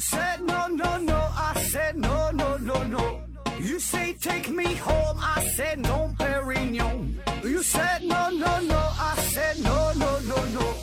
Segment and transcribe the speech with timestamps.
[0.00, 3.20] said no no no, I said no no no no.
[3.60, 7.16] You say take me home, I said no, Perignon.
[7.44, 10.74] You said no no no, I said no no no no,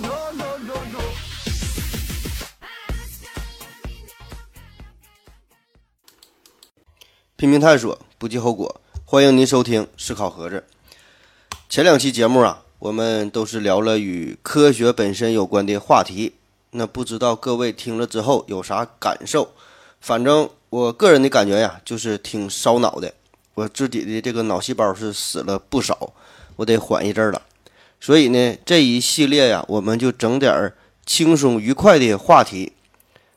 [0.00, 1.00] no no no no.
[7.36, 8.80] 拼命探索，不计后果。
[9.04, 10.64] 欢迎您收听《思考盒子》。
[11.68, 16.37] 前两期节目啊，我们都是聊了与科学本身有关的话题。
[16.70, 19.48] 那不知道各位听了之后有啥感受？
[20.00, 23.12] 反正我个人的感觉呀，就是挺烧脑的。
[23.54, 26.12] 我自己的这个脑细胞是死了不少，
[26.56, 27.42] 我得缓一阵儿了。
[27.98, 32.72] 所以呢，这一系列呀，我们就整点儿轻松愉快的话题。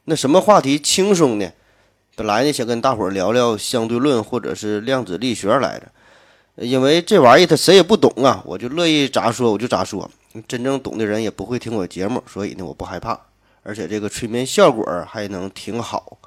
[0.05, 1.51] 那什么话题轻松呢？
[2.15, 5.91] 本来呢，想跟大伙儿聊聊相对论或者是量子力学来着，
[6.57, 10.11] 因为这玩意儿他谁也不懂啊，我就乐意咋说我就咋说。
[10.47, 13.19] 真正懂的人也不会听我节目，所以呢，我不害怕，
[13.63, 16.17] 而且这个催眠效果还能挺好。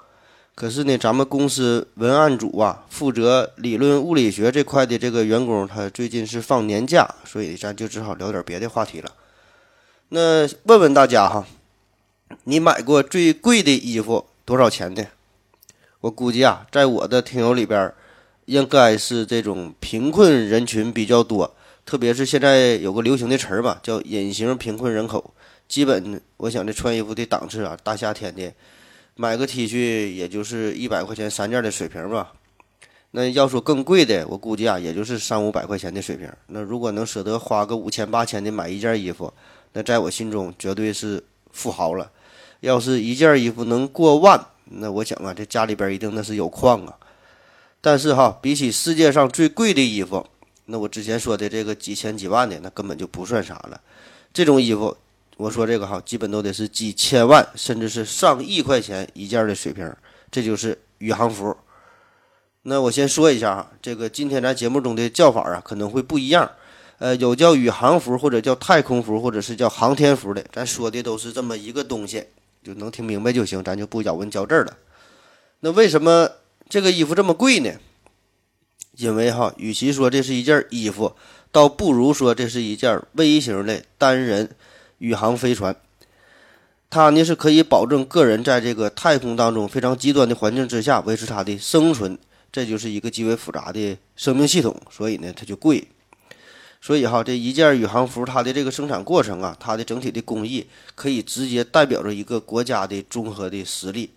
[0.55, 9.11] 可是呢，咱们公司文案组啊，负责理论物理学这块的这个员工，他最近是放年假，所以咱就只好聊点别的话题了。
[10.11, 11.45] 那问问大家哈，
[12.45, 15.07] 你买过最贵的衣服多少钱的？
[16.03, 17.93] 我估计啊，在我的听友里边，
[18.45, 25.35] 应该是这种贫困人群比较多，特别是现在有个流行的词儿吧，叫“隐形贫困人口”。
[25.69, 28.53] 基本，我想这穿衣服的档次啊，大夏天的，
[29.17, 32.33] 买个 T 恤也就是一百块钱三件的水平吧。
[33.13, 36.29] 那要说更贵的，我估计啊，也就是三五百块钱的水平。
[36.49, 39.33] 那如果能舍得花个五千八千的买一件衣服，
[39.73, 42.11] 那在我心中绝对是富豪了。
[42.61, 46.97] 要是一件衣服能过万，那我想啊，这家里边一定那是有矿啊。
[47.81, 50.27] 但是哈，比起世界上最贵的衣服，
[50.67, 53.81] 那我之前说的这个几千几万的，那根本就不算啥了。
[54.33, 54.97] 这种衣服，
[55.37, 59.95] 我说这个哈，基本都得是几千万，甚至是上亿块钱一件的水平。
[60.31, 61.57] 这就是宇航服。
[62.63, 66.51] 那我先说一下哈，这个今天咱节目中的叫法啊，可能会不一样。
[66.99, 72.25] 呃，有叫宇航服，或者叫太空服，或者是叫航天服的，咱说的都是这么一个东西。
[72.63, 74.75] 就能听明白就行，咱就不咬文嚼字了。
[75.61, 76.31] 那为什么
[76.69, 77.71] 这个衣服这么贵呢？
[78.97, 81.15] 因为哈，与其说这是一件衣服，
[81.51, 84.51] 倒不如说这是一件微型的单人
[84.99, 85.75] 宇航飞船。
[86.91, 92.17] 它呢是可以保证个人在这个太空当中非常极端的环境之下维持它的生存，
[92.53, 95.89] 这就是一个极为复杂的生命系统，所以呢它就贵。
[96.81, 104.11] 所以哈，这一件宇航服，它的这个生产过程啊，它的整体的工艺，可以直接代表着一个国家的综合的实力。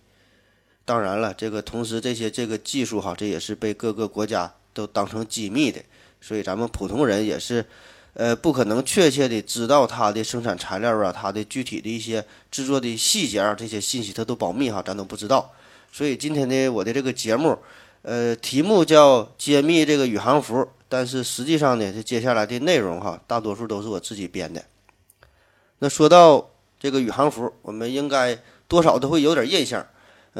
[0.84, 5.82] 当然了，这个同时这些这个技术哈，这也是被各个国家都当成机密的，
[6.20, 7.64] 所以咱们普通人也是，
[8.12, 15.52] 呃，不可能确切的知道它的生产材料啊，它的具体的一些制作的细节啊，这些信息它都保密哈，咱都不知道。
[15.90, 17.58] 所以今天的我的这个节目，
[18.02, 20.68] 呃，题目叫揭秘这个宇航服。
[20.88, 24.62] 但是实际上呢，这接下来的内容哈，大多数都是我自己编的。
[25.80, 28.38] 那说到这个宇航服，我们应该
[28.68, 29.84] 多少都会有点印象。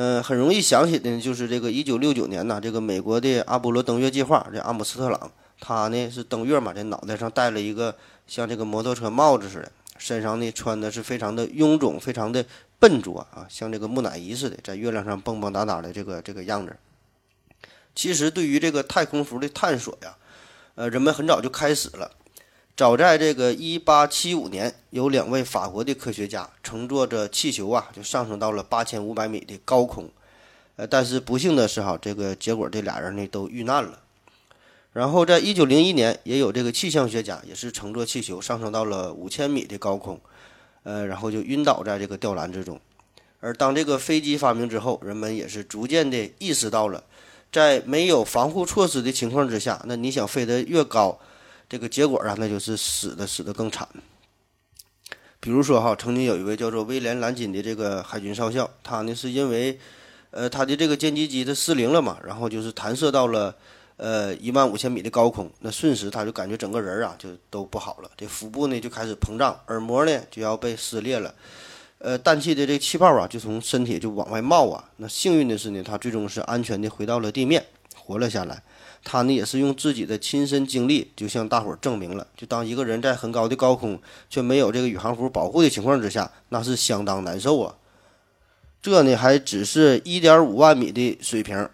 [0.01, 5.29] 嗯，很容易想起的就是这个一九六九年呐，这个美国的阿波罗登月计划，这阿姆斯特朗
[5.59, 7.93] 他呢是登月嘛，这脑袋上戴了一个
[8.25, 12.47] 像这个摩托车帽子似的，身上呢穿的是非常的臃肿，非常的
[12.79, 16.77] 笨拙啊，像这个木乃伊似的，在月亮上蹦蹦哒哒的这个这个样子。
[17.93, 20.15] 其实对于这个太空服的探索呀。
[20.77, 22.09] 呃，人们很早就开始了。
[22.79, 30.09] 早在这个一八七五年，有两位法国的科学家乘坐着气球啊，就上升到了八千五百米的高空。
[30.77, 33.99] 呃，但是不幸的是哈，这个结果这俩人呢都遇难了。
[34.93, 40.21] 然后在一九零一年，也有这个气象学家也是乘坐气球上升到了五千米的高空，
[40.85, 42.81] 呃，然后就晕倒在这个吊篮之中。
[43.41, 47.03] 而当这个飞机发明之后，人们也是逐渐的意识到了。
[47.51, 51.19] 在没有防护措施的情况之下，那你想飞得越高，
[51.69, 53.87] 这个结果啊，那就是死的死的更惨。
[55.41, 59.79] 比如说哈，曾经有一位叫做威廉·兰金的这个海军少校，他呢是因为，
[60.31, 63.55] 呃，他的这个歼击机它失灵了嘛，然后就是弹射到了
[63.99, 71.33] 呃一万五千米的高空，那瞬时他就感觉整个人啊就都不好了，这腹部呢就开始膨胀，耳膜呢就要被撕裂了。
[71.99, 74.89] 呃，氮气的这气泡啊，就从身体就往外冒啊。
[74.97, 77.65] 那幸运的是呢，他最终是安全的回到了地面，
[77.95, 78.63] 活了下来。
[79.05, 87.75] 他呢也是用自己的亲身经历，就向大伙儿证明了，就当一个人在很高的高空却没有这个宇航服保护的情况之下，那是相当难受啊。
[88.81, 91.69] 这呢还只是一点五万米的水平，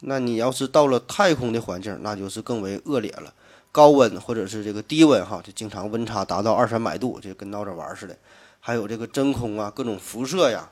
[0.00, 3.32] 那你要是到了太空的环境，那就是更为恶劣了。
[3.72, 8.16] 高温或者是这个低温哈，就经常温差达到二三百度，就跟闹着玩似的。
[8.58, 10.70] 还有这个真空啊，各种辐射呀，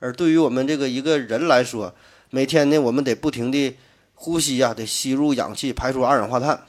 [0.00, 1.94] 而对于我们这个一个人来说，
[2.30, 3.76] 每天呢，我们得不停地
[4.14, 6.64] 呼吸呀，得吸入氧气，排出二氧化碳。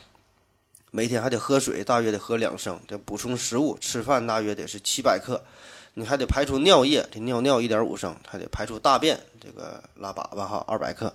[0.91, 2.79] 每天还得喝水，大约得喝两升。
[2.87, 5.43] 得补充食物，吃饭大约得是七百克。
[5.95, 11.13] 你还得排出尿液，这尿尿一点五升，还得排出大便，这个拉粑粑哈二百克。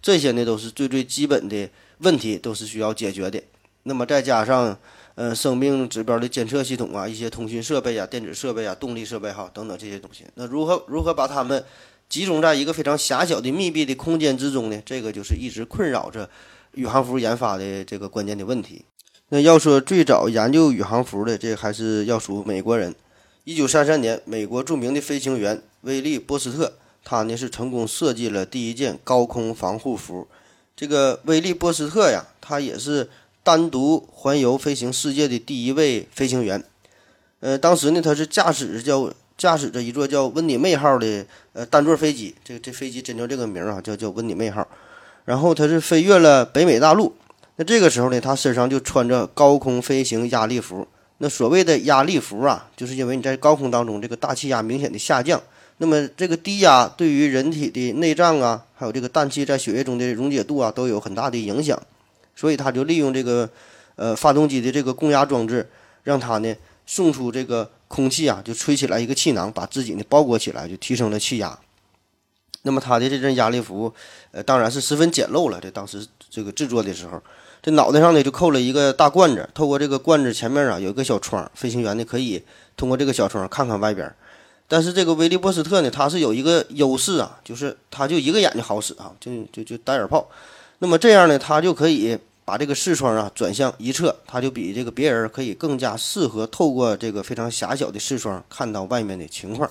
[0.00, 1.68] 这些呢都是最最基本的
[1.98, 3.42] 问题，都是需要解决的。
[3.84, 4.78] 那么再加上
[5.14, 11.64] 呃生命指标的监测系统啊，一些通讯设备啊、电子设备啊、动力设备哈等等这些东西，那如何如何把它们
[12.12, 14.78] 集中在一个非常狭小的密闭的空间之中呢？
[14.84, 16.28] 这个就是一直困扰着
[16.72, 18.84] 宇航服研发的这个关键的问题。
[19.30, 22.94] 那要说最早研究宇航服的，这还是要数美国人。
[23.44, 30.28] 一九三三年，美国著名的飞行员威利·波斯特，他呢是成功设计了第一件高空防护服。
[30.76, 33.08] 这个威利·波斯特呀，他也是
[33.42, 36.62] 单独环游飞行世界的第一位飞行员。
[37.40, 39.10] 呃，当时呢，他是驾驶叫
[39.42, 44.64] 驾驶着一座叫温妮妹号的呃单座飞机，这个这飞机真叫这个名啊，叫叫温妮妹号。
[45.24, 47.12] 然后他是飞越了北美大陆。
[47.56, 50.86] 那这个时候呢，他身上就穿着高空飞行压力服。
[51.18, 55.42] 那所谓的压力服啊，就是因为你在高空当中，这个大气压明显的下降，
[55.78, 61.76] 那么这个低压对于人体的内脏啊，还有这个氮气在血液中的溶解度啊，都有很大的影响。
[62.36, 63.50] 所以他就利用这个
[63.96, 65.68] 呃发动机的这个供压装置，
[66.04, 66.54] 让它呢
[66.86, 71.58] 送出这个空气啊，就吹起来一个气囊，把自己呢包裹起来，就提升了气压。
[72.62, 73.92] 那么他的这件压力服，
[74.30, 75.60] 呃，当然是十分简陋了。
[75.60, 77.22] 这当时这个制作的时候。
[77.64, 82.42] 这脑袋上呢就扣了一个大罐子，透过这个罐子前面啊有一个小窗，飞行员呢可以
[82.76, 84.12] 通过这个小窗看看外边。
[84.66, 90.28] 但是这个威利波斯特呢，他是有一个优势啊，就是他就一个眼睛好使啊，就就就单眼炮。
[90.80, 99.70] 那么这样呢，他就可以把这个视窗啊转向一侧，他就比这个别人可以更加适合透过这个非常狭小的视窗看到外面的情况。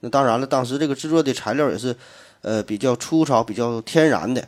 [0.00, 1.96] 那当然了，当时这个制作的材料也是
[2.42, 4.46] 呃比较粗糙、比较天然的。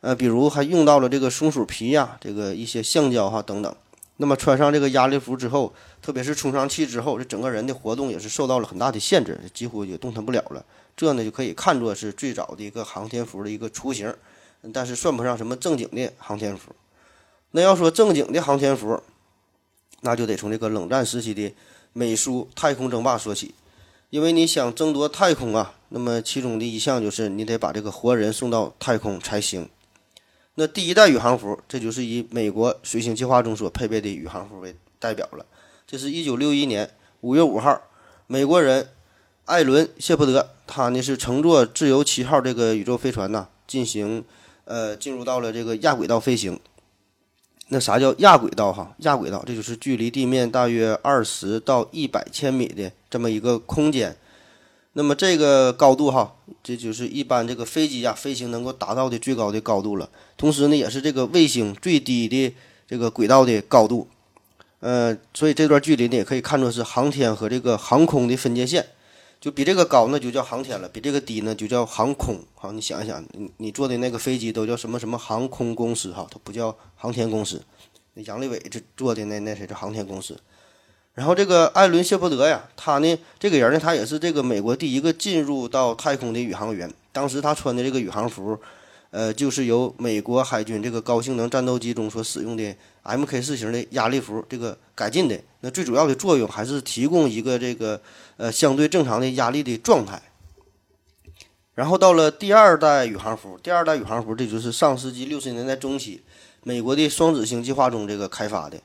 [0.00, 3.72] 呃，比如还用到了这个松鼠皮呀，这个一些橡胶哈等等。
[4.16, 5.72] 那么穿上这个压力服之后，
[6.02, 10.64] 特别是充上气之后，这整个人的活动也是受到了很大的限制，几乎也动弹不了了。
[10.96, 14.12] 这呢就可以看作是最早的一个航天服的一个雏形，
[14.72, 16.74] 但是算不上什么正经的航天服。
[17.52, 19.02] 那要说正经的航天服，
[20.02, 21.52] 那就得从这个冷战时期的
[21.92, 23.54] 美苏太空争霸说起，
[24.10, 29.68] 因为你想争夺太空啊，那么其中的一项就是你得把这个活人送到太空才行。
[30.54, 35.44] 那第一代宇航服，这就是以美国水星计划中所配备的宇航服为代表了。
[35.86, 36.90] 这是一九六一年
[37.22, 37.80] 五月五号，
[38.26, 38.90] 美国人
[39.46, 44.24] 艾伦谢泼德，他呢是乘坐自由七号这个宇宙飞船呐，进行
[44.66, 46.60] 呃进入到了这个亚轨道飞行。
[47.72, 48.92] 那啥叫亚轨道哈？
[48.98, 54.16] 亚轨道这就是距离地面大约二十到一百千米的这么一个空间。
[54.94, 56.34] 那么这个高度哈，
[56.64, 60.10] 这就是一般这个飞机呀飞行能够达到的最高的高度了。
[60.36, 62.52] 同时呢，也是这个卫星最低的
[62.88, 64.08] 这个轨道的高度。
[64.80, 68.84] 呃，所以这段距离呢，也可以看作是航天和这个航空的分界线。
[69.40, 72.38] 就比这个高，那就叫航天了；比这个低呢，就叫航空。
[72.54, 77.62] 好，你想一想，你你坐的那个飞机都叫什么什么航空公司哈，它不叫航天公司。
[78.12, 80.38] 那杨利伟这坐的那那谁是航天公司？
[81.14, 86.92] 然后这个艾伦谢泼德呀，他呢这个人呢，他也是这个美国第一个进入到太空的宇航员。
[87.10, 88.58] 当时他穿的这个宇航服，
[89.10, 95.38] 呃，就是由美国海军这个高性能战斗机中所使用的 Mk 四型的压力服这个改进的。
[95.60, 98.00] 那最主要的作用还是提供一个这个
[98.36, 100.20] 呃相对正常的压力的状态。
[101.74, 106.22] 然后到了第二代宇航服，第二代宇航服这就是上世纪六十年代中期
[106.62, 108.78] 美国的双子星计划中这个开发的。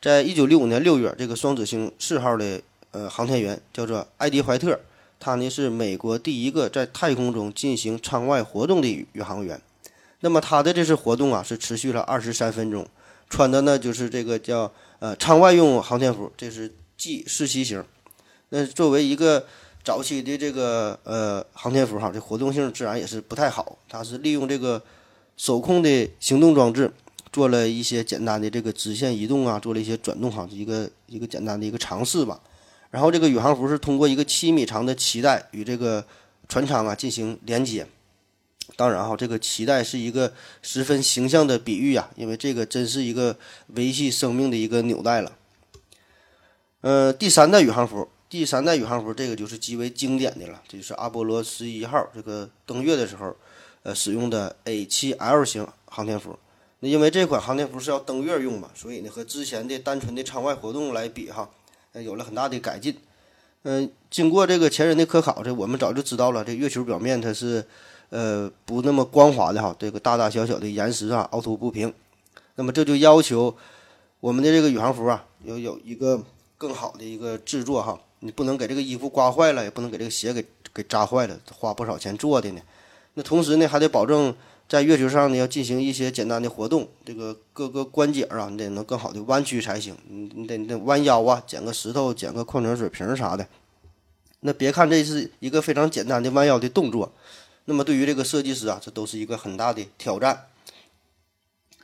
[0.00, 4.80] 在一九六五年六月，这个双子星四号的呃航天员叫做艾迪怀特，
[5.20, 9.60] 他呢是美国第一个在太空中进行舱外活动的宇航员。
[10.20, 12.84] 那么他的这次活动啊是持续了二十三分钟，
[13.32, 17.82] 穿的呢就是这个叫呃舱外用航天服，这是 G 四七型。
[18.50, 19.46] 那作为一个
[19.82, 23.78] 早期的这个呃航天服哈，这活动性自然也是不太好。
[23.88, 24.82] 它是利用这个
[25.38, 26.92] 手控的行动装置。
[27.32, 32.38] 做了一些简单的这个直线移动啊，做了一些转动哈，一个一个简单的一个尝试吧。
[32.90, 36.04] 然后这个宇航服是通过一个七米长的脐带与这个
[36.46, 37.86] 船舱啊进行连接。
[38.76, 43.36] 当然哈，这个脐带是一个十分形象的比喻啊，因为这个真是一个
[43.68, 45.32] 维系生命的一个纽带了。
[46.80, 53.36] 呃，第三代宇航服，第三代宇航服这个就是极为经典的了，这就是阿波罗十一号这个登月的时候，
[53.82, 56.38] 呃，使用的 A7L 型航天服。
[56.80, 61.48] 那因为这款航天服是要登月用嘛，所以呢和之前的单纯的舱外活动来比哈，
[61.92, 62.96] 呃有了很大的改进。
[63.62, 67.64] 嗯，经过这个前人的科考，这我们早就知道了，这月球表面它是
[68.12, 71.90] 呃不那么光滑的哈，这个大大小小的岩石啊凹凸不平。
[72.56, 73.56] 那么这就要求
[74.20, 76.22] 我们的这个宇航服啊，要有一个
[76.58, 77.98] 更好的一个制作哈。
[78.20, 82.60] 你不能给这个衣服刮坏了，也不能给这个鞋给给扎坏了，花不少钱做的呢。
[83.14, 84.34] 那同时呢，还得保证
[84.68, 89.96] 在月球上呢要进行一些简单的活动，这个各个关节啊，你得能更好的弯曲才行。
[90.08, 93.46] 你你得你得弯腰啊，捡个石头，捡个矿泉水瓶啥的。
[94.40, 97.10] 那别看这是一个非常简单的弯腰的动作，
[97.64, 100.46] 那么对于这个设计师啊，这都是一个很大的挑战。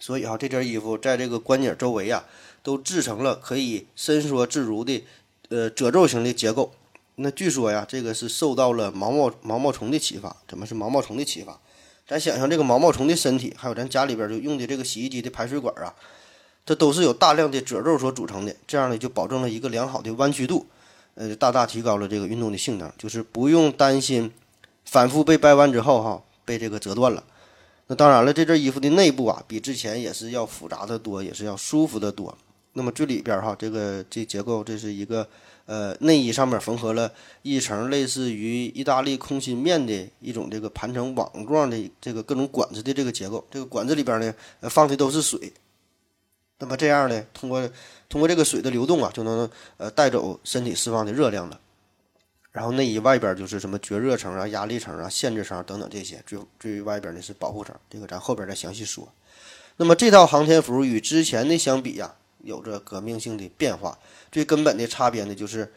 [0.00, 2.24] 所以啊，这件衣服在这个关节周围啊，
[2.62, 5.04] 都制成了可以伸缩自如的。
[5.50, 6.74] 呃，褶皱型的结构，
[7.14, 10.36] 那据说呀，这个是受到了毛毛毛毛虫的启发。
[10.46, 11.58] 怎么是毛毛虫的启发？
[12.06, 15.94] 咱想想这个毛毛虫的身体，还有咱家里边就用的这个洗衣机的排水管啊，
[16.66, 18.54] 这都是有大量的褶皱所组成的。
[18.66, 20.66] 这样呢，就保证了一个良好的弯曲度，
[21.14, 24.30] 呃，大大提高了这个运动的性能，就是不用担心
[24.90, 27.22] 反复被掰弯之后哈被这个折断了。
[27.88, 32.36] 那当然了，这件衣服的内部啊，比之前也是要复杂的多，也是要舒服的多。
[32.72, 35.26] 那么最里边哈，这个这结构，这是一个
[35.66, 43.44] 呃内衣上面缝合了一层类似于意大利空心面的一种这个盘成网状的这个各种管子的这个结构。
[43.50, 45.52] 这个管子里边呢，放的都是水。
[46.58, 47.68] 那么这样呢，通过
[48.08, 51.60] 通过这个水的流动啊，就能呃带走身体释放的热量了。
[52.58, 56.20] 然后内衣外边就是什么绝热层啊、压力层啊、限制层等等这些。
[56.26, 59.08] 最最外边呢是保护层，这个咱后边再详细说。
[59.76, 62.16] 那么这套航天服与之前的相比呀。
[62.44, 63.98] 有着革命性的变化，
[64.30, 65.72] 最根本的差别呢，就是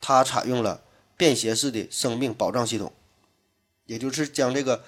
[0.00, 0.80] 它采用了
[1.18, 2.90] 便携式的生命保障系统，
[3.84, 4.82] 也就是将这个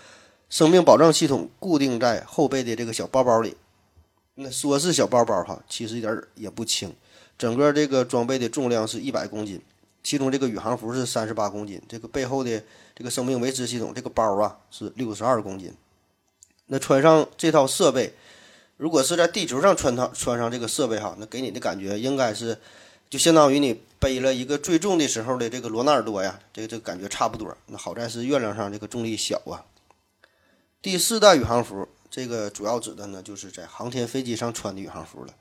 [0.49, 3.55] 生命保障系统固定在后背的这个小包包里。
[4.37, 6.93] 那说是小包包哈，其实一点儿也不轻，
[7.37, 9.61] 整个这个装备的重量是一百公斤，
[10.03, 12.63] 其中这个宇航服是三十八公斤，这个背后的
[12.95, 15.73] 这个生命维持系统这个包啊是六十二公斤。
[16.67, 18.15] 那穿上这套设备。
[18.77, 22.57] 如果是在地球上穿上穿上这个设备哈，那给你的感觉应该是，
[23.11, 27.55] 就相当于你背了一个最重的时候的这个罗纳尔多呀，这个这个感觉差不多。
[27.67, 29.61] 那好在是月亮上这个重力小啊。
[30.81, 35.35] 第四代宇航服，这个主要指的呢就是在航天飞机上穿的宇航服了。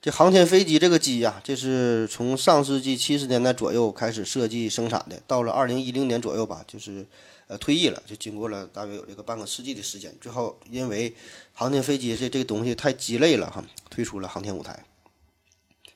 [0.00, 7.06] 这航天飞机这个机呀，这是从上世纪七十年代左右开始设计生产的，到了二零一零年左右吧，就是。
[7.50, 11.14] 呃，退役了，就经过了大约有这个半个世纪的时间，最后因为
[11.54, 14.84] 航天飞机这这个东西太鸡肋了哈，退出了航天舞台。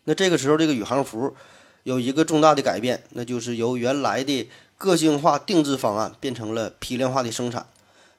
[0.05, 1.37] 那这个时候，这个宇航服
[1.83, 7.67] 有一个重大的改变，那就是由原来的个性化定制方案变成了批量化的生产。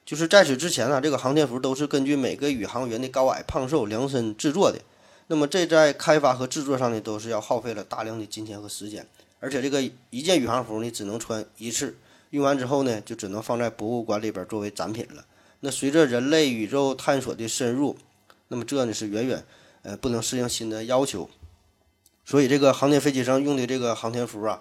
[0.06, 4.78] 就是在此之前呢，这个航天服都是根据每个宇航员的高矮胖瘦量身制作的。
[5.26, 9.06] 那么这在开发和制作上呢，都是要耗费了大量的金钱和时间，
[9.40, 11.96] 而且这个一件宇航服呢，只能穿一次。
[12.30, 15.24] 用完之后呢，就只能放在博物馆里边作为展品了。
[15.60, 17.96] 那随着人类宇宙探索的深入，
[18.48, 19.42] 那么这呢是远远
[19.82, 21.30] 呃不能适应新的要求。
[22.24, 24.60] 所以这个航天飞机上用的这个航天服啊，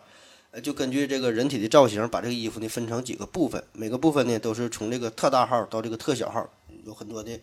[0.51, 6.47] 呃就根据这个人体的造型，把这个衣服呢分成几个部分，每个部分呢都是从这个特大号到这个特小号，
[6.85, 7.37] 有很多的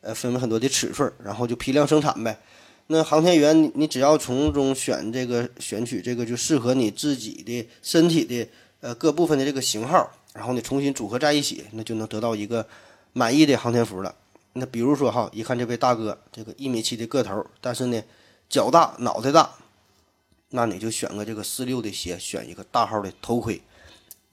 [0.00, 2.38] 呃分为很多的尺寸，然后就批量生产呗。
[2.86, 8.48] 那航天员你你只要从中选这个选取这个就适合你自己的身体的。
[8.82, 12.66] 呃，各部分的这个型号，然后呢重新组合在一起，那就能得到一个
[13.12, 14.12] 满意的航天服了。
[14.54, 18.02] 那比如说哈，一看这位大哥，这个一米七的个头，但是呢
[18.48, 19.48] 脚大脑袋大，
[20.50, 23.62] 那你就选个这个四六的鞋，选一个大号的头盔。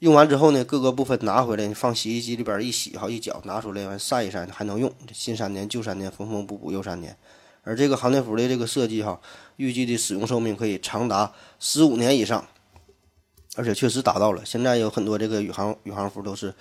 [0.00, 4.92] 用完之后呢，各个部分拿回来，你放洗衣机里边一洗，哈一搅，拿出来完晒一晒还能用。
[5.12, 7.16] 新三年旧三年，缝缝补补又三年。
[7.62, 9.20] 而这个航天服的这个设计哈，
[9.56, 12.44] 预计的使用寿命可以长达十五年以上。
[13.56, 16.54] 而且确实达到了，现在有很多这个宇航宇航服都是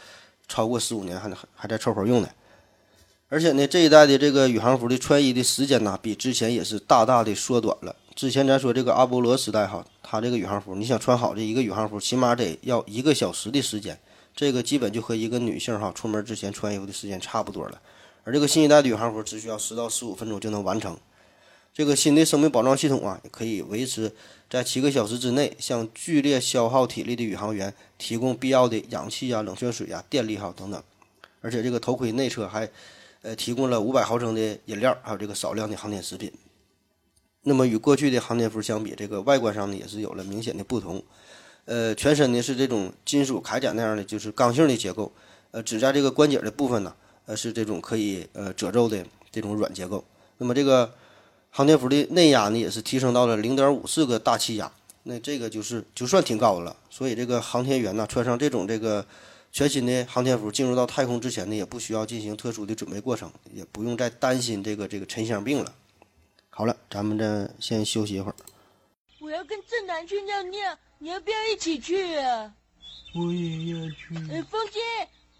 [0.47, 2.29] 超过十五年还还在凑合用的。
[3.29, 7.95] 而且呢，这一代的这个宇航服的穿衣的时间呢，比之前也是大大的缩短了。
[8.15, 13.97] 之前咱说这个阿波罗时代哈，它这个宇航服，你想穿好这一个宇航服，起码得要一个小时的时间，
[14.35, 17.79] 这个基本就和一个女性哈出门之前穿衣服的时间差不多了。
[18.29, 20.95] 而这个新一代的宇航服只需要十到十五分钟就能完成。
[21.73, 24.13] 这个新的生命保障系统啊，也可以维持。
[24.47, 30.79] 在七个小时之内，向剧烈消耗体力的宇航员提供必要的氧气啊、冷却水啊、电力哈等等，
[31.41, 32.69] 而且这个头盔内侧还
[33.23, 36.31] 呃提供了五百毫升的饮料，还有这个少量的航天食品。
[37.41, 41.01] 那么与过去的航天服相比，这个外观上呢也是有了明显的不同。
[41.65, 45.11] 呃，全身呢是这种金属铠甲那样的，就是刚性的结构。
[45.49, 46.95] 呃，只在这个关节的部分呢，
[47.29, 50.03] 呃是这种可以呃褶皱的这种软结构。
[50.39, 50.91] 那么这个。
[51.51, 54.71] 航天服的内压呢，也是提升到了零点五四个大气压。
[55.01, 56.75] 那这个就是就算挺高了。
[56.91, 59.03] 所以这个航天员呢，穿上这种这个
[59.51, 65.73] 全新的航天服，进入到太空之前呢，也不需要进行特殊的准备过程，也不用再担心这个这个沉香病了。
[66.51, 68.35] 好了，咱们这先休息一会儿。
[69.19, 72.53] 我要跟正南去尿尿，你要不要一起去啊？
[73.15, 74.13] 我也要去。
[74.31, 74.79] 呃，风姐，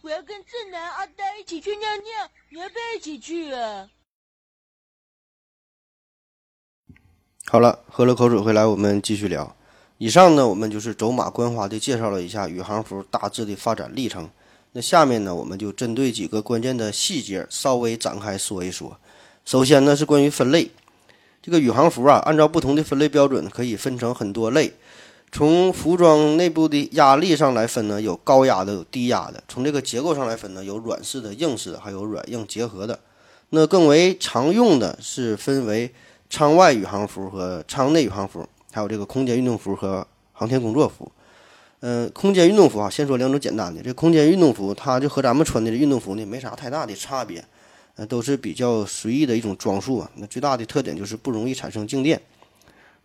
[0.02, 3.90] 我要跟正南、阿呆一起去尿尿，你要不要一起去啊？
[7.48, 9.56] 好了，喝了口水回来，我们继续聊。
[9.98, 14.30] 以上呢，我们就是走马观花的介绍了一下宇航服大致的发展历程。
[14.72, 18.98] 那下面呢，我们就针对几个关键的细节稍微展开说一说。
[19.44, 20.72] 首先呢，是关于分类。
[21.42, 24.74] 这个宇航服啊，按照不同的分类标准，可以分成很多类。
[25.32, 29.44] 从服装内部的压力上来分呢，有高压的，有低压的。
[29.48, 33.00] 从这个结构上来分呢，有软式的、硬式的，还有软硬结合的。
[33.50, 35.92] 那更为常用的是分为
[36.30, 38.48] 舱外宇航服和舱内宇航服。
[38.72, 41.12] 还有这个空间运动服和航天工作服，
[41.80, 43.82] 嗯，空间运动服啊，先说两种简单的。
[43.82, 47.44] 这空间运动服，它就和咱们穿的运动服呢没啥太大的差别，
[47.96, 50.10] 呃，都是比较随意的一种装束啊。
[50.18, 52.22] 那最大的特点就是不容易产生静电。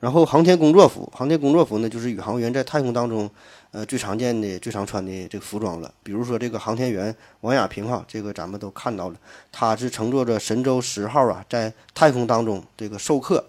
[0.04, 3.30] 然后航天工作服，航天工作服呢，就是宇航员在太空当中，
[3.70, 5.90] 呃，最常见的、最常穿的这个服装了。
[6.02, 9.16] 比如说这个航天员王亚平哈，这个咱们都看到了，
[9.50, 13.42] 他是乘坐着神舟十号啊，在太空当中这个授课。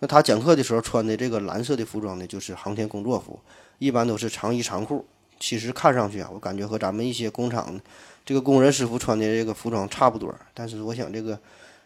[0.00, 3.38] 那他讲课的时候穿的这个蓝色的服装呢，就是航天工作服，
[3.78, 5.06] 一般都是长衣长裤。
[5.38, 7.80] 其实看上去啊，我感觉和咱们一些工厂
[8.26, 10.34] 这个工人师傅穿的这个服装差不多。
[10.52, 11.38] 但是我想这个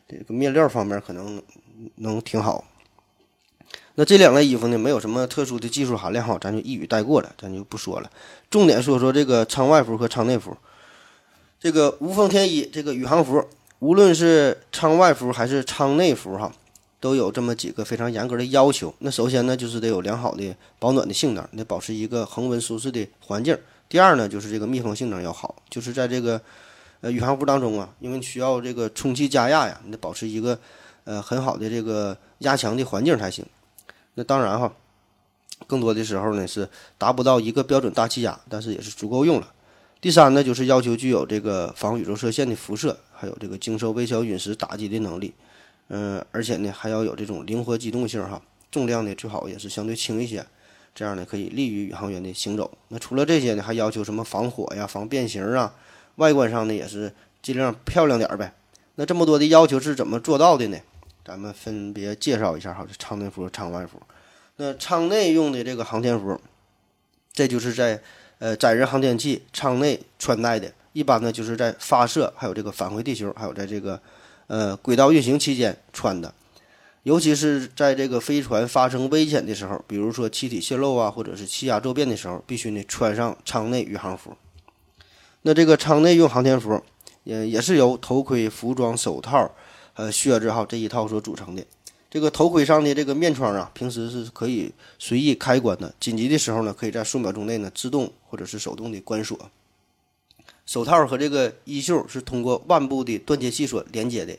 [0.08, 1.42] 这个面料方面可能
[1.96, 2.64] 能挺好。
[3.96, 8.10] 那这两类衣服呢，没有什么特殊的技术含量哈，咱就一语带过了，咱就不说了。
[8.50, 10.56] 重点说说这个舱外服和舱内服。
[11.60, 13.44] 这个无缝天衣这个宇航服，
[13.78, 16.52] 无论是舱外服还是舱内服哈。
[17.00, 18.94] 都有这么几个非常严格的要求。
[19.00, 23.54] 那首先呢，就是得有良好的保暖的性能，得保持一个恒温舒适的环境。
[23.90, 26.40] 第二呢，就是这个密封性能要好，就是在这个
[27.02, 30.58] 呃宇航服当中啊，因为需要这个充气加压呀，你得保持一个
[31.04, 33.44] 呃很好的这个压强的环境才行。
[34.14, 34.72] 那当然哈，
[35.66, 39.52] 更多的时候呢是达不到一个标准大气压，但是也是足够用了。
[40.00, 45.32] 第三呢，就是要求具有这个防宇宙射线的辐射，还有这个经受微小陨石打击的能力。
[45.88, 50.44] 嗯，而且呢，还要有这种灵活机动性哈，重量呢最好也是相对轻一些，
[50.94, 52.70] 这样呢可以利于宇航员的行走。
[52.88, 55.74] 那除了这些呢，还要求什么防火呀、防变形啊，
[56.16, 58.54] 外观上呢也是尽量漂亮点儿呗。
[58.96, 60.78] 那这么多的要求是怎么做到的呢？
[61.24, 64.00] 咱们分别介绍一下哈，这舱内服、舱外服。
[64.56, 66.40] 那舱内用的这个航天服，
[67.32, 68.02] 这就是在
[68.38, 74.00] 呃载人航天器舱内穿戴的，一般呢就是在发射、还有这个返回地球、还有在这个。
[74.46, 76.34] 呃，轨道运行期间穿的，
[77.04, 84.36] 尤其是在这个飞船发生危险的时候，比如说气体泄漏啊，或者是气压骤变的时候，必须呢穿上舱内宇航服。
[85.40, 86.84] 那这个舱内用航天服，
[87.22, 89.50] 也也是由头盔、服装、手套、
[89.94, 91.64] 呃靴子哈这一套所组成的。
[92.10, 99.50] 这个头盔上的这个面窗啊，平时是可以随意开关的，紧急的时候呢，可以在数秒钟内呢自动或者是手动的关锁。
[100.64, 104.36] 手套和这个衣袖是通过腕部的断接器所连接的，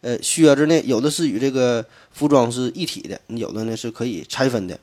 [0.00, 4.78] 呃，靴子呢，有的是与这个服装是一体的，有的呢是可以拆分的。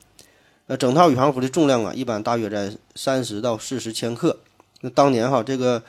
[0.66, 4.38] 呃，整套宇航服的重量啊，一般大约在三十到四十千克。
[4.80, 5.82] 那当年哈，这个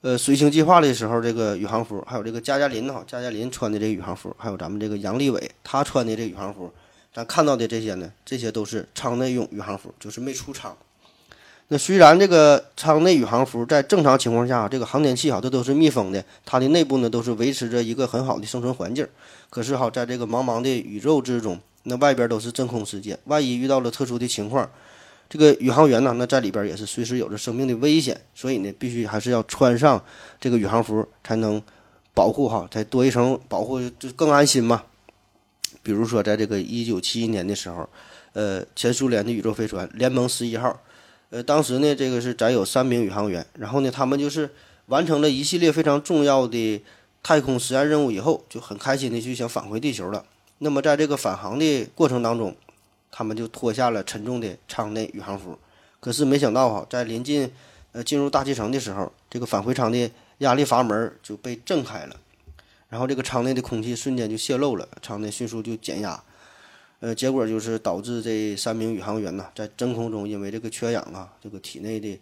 [0.00, 6.72] 呃随行计划的时候，这个宇航服，还有这个加加林哈，加加林穿的这个宇航服，还有咱们这个杨利伟他穿的这宇航服，
[7.12, 10.76] 咱看到的这些呢，这些都是舱内用宇航服，就是没出舱。
[11.70, 19.06] 那虽然这个舱内宇航服在正常情况下，这个航天器哈，这都是密封的，它的内部呢都是维持着一个很好的生存环境。
[19.50, 24.70] 可是哈，在这个茫茫的宇宙之中，那外边都是真空世界，万一遇到了特殊的情况，
[25.28, 28.20] 这个宇航员呢，那在里边也是随时有着生命的危险。
[28.34, 30.02] 所以呢，必须还是要穿上
[30.40, 31.62] 这个宇航服，才能
[32.14, 34.84] 保护哈，才多一层保护就更安心嘛。
[35.82, 37.88] 比如说，在这个一九七一年的时候，
[38.32, 40.80] 呃，前苏联的宇宙飞船联盟十一号。
[41.30, 44.48] 呃，当时呢，这个是载有三名宇航员，然后呢，他们就是
[44.86, 46.82] 完成了一系列非常重要的
[47.22, 50.24] 太空实验任务以后，就很开心的就想返回地球了。
[50.58, 52.56] 那么，在这个返航的过程当中，
[53.10, 55.58] 他们就脱下了沉重的舱内宇航服。
[56.00, 57.50] 可是没想到哈，在临近
[57.92, 62.16] 呃进入大气层的时候，这个返回舱的压力阀门就被震开了，
[62.88, 66.22] 然后这个舱内的空气瞬间就泄漏了，舱内迅速就减压。
[67.00, 72.18] 呃，结果就是导致这三名宇航员呢，在真空中因为这个缺氧啊，这个体内的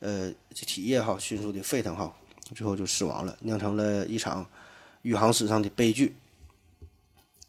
[0.00, 2.12] 呃体液哈迅速的沸腾哈，
[2.54, 4.46] 最后就死亡了，酿成了一场
[5.02, 6.14] 宇航史上的悲剧。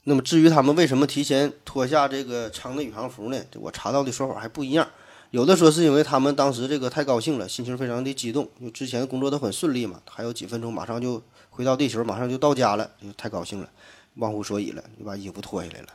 [0.04, 3.40] 那么至于他们为什么提前脱下这个舱内宇航服呢？
[3.60, 4.88] 我查到的说法还不一样。
[5.30, 13.70] 有的说是因为他们当时这个太高兴了，心情非常的激动，因为之前工作都很顺利嘛，还有几分钟马上就回到地球，马上就到家了，就太高兴了，
[14.16, 15.88] 忘乎所以了，就把衣服脱下来了。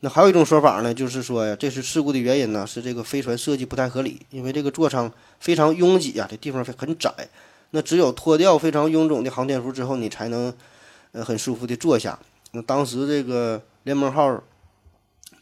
[0.00, 7.12] 那还有一种说法呢，就是说呀，这是事故的原因呢，是这个飞船设计不太合理，因为这个座舱非常拥挤啊，这地方很窄，
[7.70, 10.52] 那只有脱掉非常臃肿的航天服之后，你才能
[11.12, 12.18] 呃很舒服的坐下。
[12.62, 14.42] 当时这个联盟号。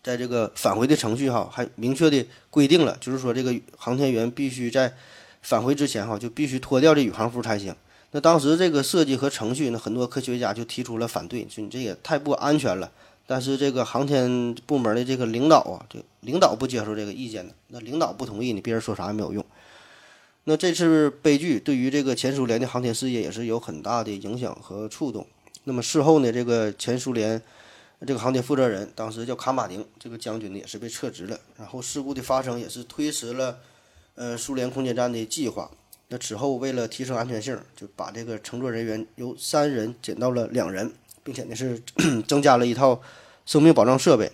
[0.02, 4.94] 在这个返回的程序哈，还明确的规定了，就是说这个航天员必须在
[5.42, 7.74] 返回之前哈，就必须脱掉这宇航服才行。
[8.12, 12.88] 那当时这个设计和程序呢，很多科学家就提出了反对，说你这也太不安全了。
[13.26, 19.44] 但是这个航天部门的这个领导啊，这领导不接受这个意见的，那领导不同意，你别人说啥也没有用。
[20.44, 25.26] 那这次悲剧对于这个前苏联的航天事业也是有很大的影响和触动。
[25.68, 27.42] 那么事后呢，这个前苏联。
[28.06, 31.40] 这个航天负责人当时叫卡马宁，这个将军呢也是被撤职了。
[31.56, 33.58] 然后事故的发生也是推迟了，
[34.16, 35.70] 呃，苏联空间站的计划。
[36.08, 40.92] 那此后为了提升安全性，就把这个乘坐人员由三人减到了两人，
[41.24, 41.82] 并且呢是
[42.28, 43.00] 增加了一套
[43.46, 44.30] 生命保障设备，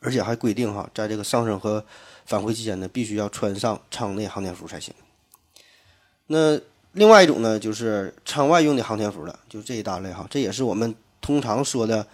[0.00, 1.86] 而且还规定哈，在这个上升和
[2.24, 4.92] 返回期间呢，必须要穿上舱内航天服才行。
[6.26, 6.60] 那
[6.96, 12.06] 另外一种呢，就是舱外用的航天服了，就这一大类哈，这也是我们通常说的。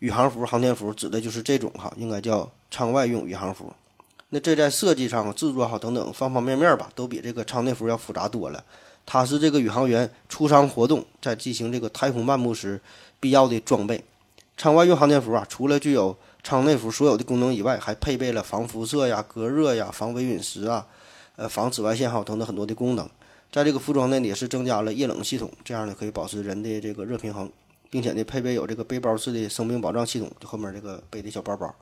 [0.00, 3.72] 宇航服、航天服指的就是这种哈，应该叫舱外用宇航服。
[4.28, 8.62] 那这在设计上、制作哈等等方方面面吧，都比这个舱内服要复杂多了。
[9.06, 12.80] 它是这个宇航员出舱活动，在进行这个太空漫步时
[13.18, 14.04] 必要的装备。
[14.56, 16.14] 舱外用航天服啊，除了具有
[16.44, 20.86] 舱内服所有的功能以外，还配备了防辐射呀、隔热呀、防微陨石啊、
[21.34, 23.08] 呃防紫外线哈等等很多的功能。
[23.50, 27.50] 在这个服装内也是增加了液冷系统，这样呢可以保持人的这个热平衡。
[27.90, 31.74] 并且呢，配备有这个背包式的生命保障系统，就后面这个背的小包包。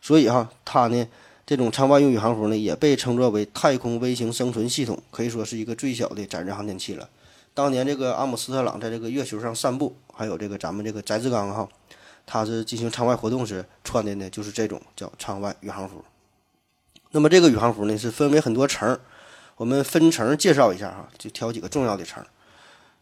[0.00, 1.06] 所以哈，它呢
[1.46, 7.08] 这种舱外用宇航服呢，也被称作为太空微型生存系统，可以说是一个最小的载人航天器了。
[7.54, 11.68] 当年这个阿姆斯特朗在这个月球上散步，还有这个咱们这个翟志刚哈，
[12.26, 16.04] 他是进行舱外活动时穿的呢，就是这种叫舱外宇航服。
[17.12, 18.98] 那么这个宇航服呢，是分为很多层，
[19.58, 22.24] 我们分层介绍一下哈，就挑几个重要的层。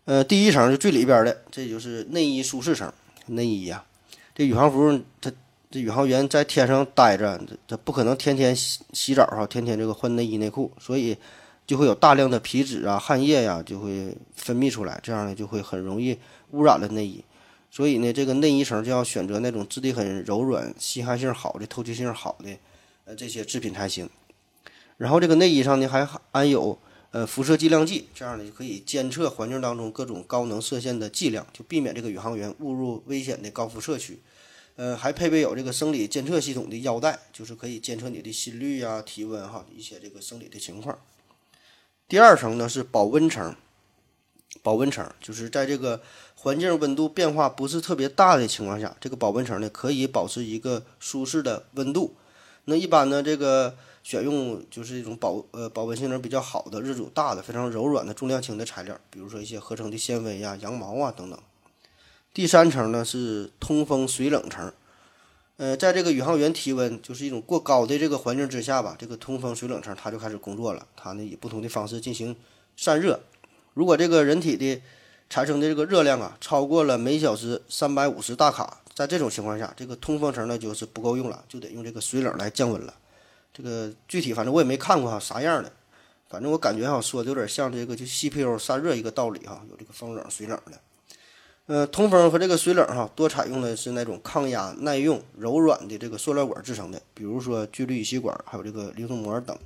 [0.07, 2.93] 呃，第一层是最里边的，这就是内衣舒适层。
[3.27, 3.85] 内衣呀，
[4.35, 5.31] 这宇航服，它
[5.71, 11.15] 这宇航员在天上待着，这不可能天天洗洗澡哈，天天这个换内衣内裤，所以
[11.67, 16.19] 就会有大量的皮脂啊、汗液呀，就会分泌出来，这样呢就会很容易
[16.53, 17.23] 污染了内衣。
[17.71, 22.57] 所以呢，这个内衣层就要选择那种质地很柔软、吸汗性好的、透气性好的
[23.05, 24.09] 呃这些制品才行。
[24.97, 26.79] 然后这个内衣上呢还含有。
[27.13, 34.21] 呃，辐射剂量计，这样呢就可以监测环境当中各种高能射线的剂量，就避免这个宇航员误入危险的高辐射区。
[34.75, 40.99] 呃，还配备有这个生理监测系统的腰带，就是可以监测你的心率呀、体温哈一些这个生理的情况。
[42.07, 43.55] 第二层呢是保温层，
[44.63, 46.03] 保温层就是在这个
[46.35, 52.15] 环境温度变化不是特别大的情况下，这个保温层呢可以保持一个舒适的温度。
[52.67, 53.79] 那一般呢这个。
[54.07, 61.37] 选用就是一种保呃保温性能比较好的、日阻大的、非常柔软的、重量轻的材料，比如说一些合成的纤维呀、羊毛啊等等。
[62.33, 64.73] 第三层呢是通风水冷层，
[65.57, 72.37] 呃，在这个宇航员体温就是一种过高的这个环境之下吧，这个通风水冷层它就开始工作了，它呢以不同的方式进行
[72.77, 73.19] 散热。
[73.75, 74.81] 如果这个人体的
[75.29, 82.95] 产生的这个热量啊超过了每小时三百五十大卡，在这种情况下，这个通风层呢就是不够用了，就得用这个水冷来降温了。
[83.57, 85.73] 这个具体反正我也没看过哈，啥样的？
[86.29, 90.73] 反正我感觉哈，说的有点像这个就 CPU 散热一个道理哈，有这个风冷水冷的。
[91.67, 99.57] 呃，通风和这个水冷哈，多采用的是那种抗压、耐用、柔软的这个塑料管制成的，比如说聚氯乙烯管，还有这个零松膜等。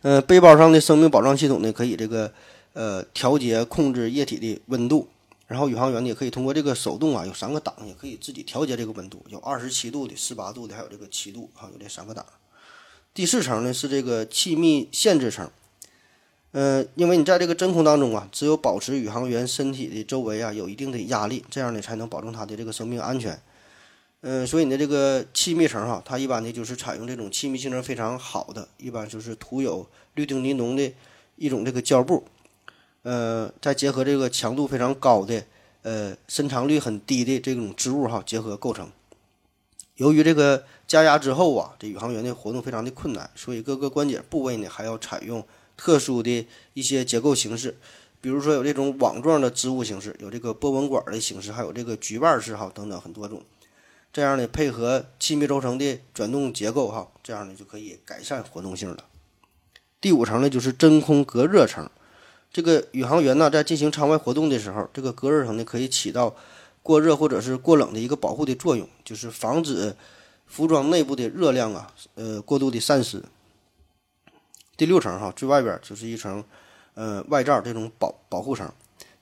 [0.00, 2.32] 呃，背包上的生命保障系统呢，可以这个
[2.72, 5.08] 呃调节控制液体的温度。
[5.52, 12.24] 然后宇航员呢也可以通过这个手动啊，有三个档，也可以自己调节这个温度，有二十七度的、十八度的，还有这个七度啊，有这三个档。
[13.12, 15.50] 第四层呢是这个气密限制层，
[16.52, 23.38] 嗯，因为你在这个真空当中啊，只有保持宇航员身体的周围啊有一定的压力，这样呢才能保证他的这个生命安全。
[24.22, 30.90] 嗯，所以呢这个气密层哈，它一般呢就是采用这种气密性能非常好的，一般就是涂有氯丁尼龙的
[31.36, 32.24] 一种这个胶布。
[33.02, 35.44] 呃，再结合这个强度非常高的，
[35.82, 38.90] 呃，伸长率很低的这种织物哈，结合构成。
[39.96, 45.44] 由于这个加压之后啊，这宇航员的活动非常的困难，所以各个关节部位呢还要采用
[45.76, 47.76] 特殊的一些结构形式，
[48.20, 53.42] 比如说有这种网状的织物形式，有这个波纹管的形式，还有这个菊瓣式哈等等很多种。
[54.12, 59.04] 这样呢，配合气密轴承的转动结构哈，这样呢就可以改善活动性了。
[60.00, 61.90] 第五层呢就是真空隔热层。
[62.52, 66.34] 这个宇航员呢在进行舱外活动的时候，这个隔热层呢可以起到
[66.82, 69.96] 过热或者是过冷的一个保护的作用，就是防止
[70.46, 73.22] 服装内部的热量啊呃过度的散失。
[74.76, 76.44] 第六层哈，最外边就是一层。
[76.94, 78.70] 呃，外罩这种保保护层，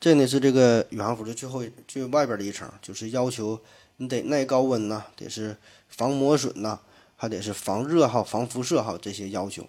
[0.01, 3.61] 这呢是这个宇航服的最后最外边的一层，就是要求
[3.99, 5.57] 你得耐高温呐，得是
[5.89, 6.81] 防磨损呐，
[7.15, 9.65] 还得是防热哈、防辐射哈这些要求。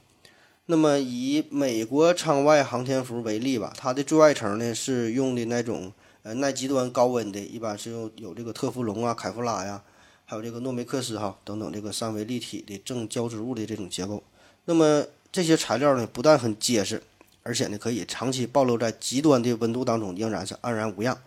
[0.67, 5.91] 那么以美国舱外航天服为例吧，它的最外层呢是用的那种
[6.23, 9.81] 呃耐极端高温的，一般是有有这个特氟龙啊、凯夫拉呀，
[10.25, 14.23] 还有这个诺梅克斯哈等等这个三维立体的正胶织物的这种结构。
[14.65, 17.01] 那么这些材料呢，不但很结实。
[17.43, 21.19] 而且呢，可以长期暴露在极端的温度当中，仍然是安然无恙。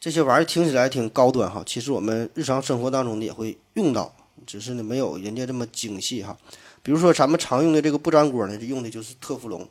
[0.00, 4.16] 这些玩意儿听起来挺高端哈，其实我们日常生活当中也会用到，
[4.46, 6.38] 只是呢没有人家这么精细哈。
[6.86, 9.68] 比如说咱们常用的这个不粘锅呢，用的就是特氟龙。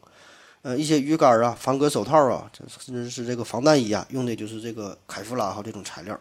[0.63, 6.19] 呃，一些鱼竿啊、防割手套啊，甚至是这个防弹衣啊，用的就是这个凯夫拉哈这种材料。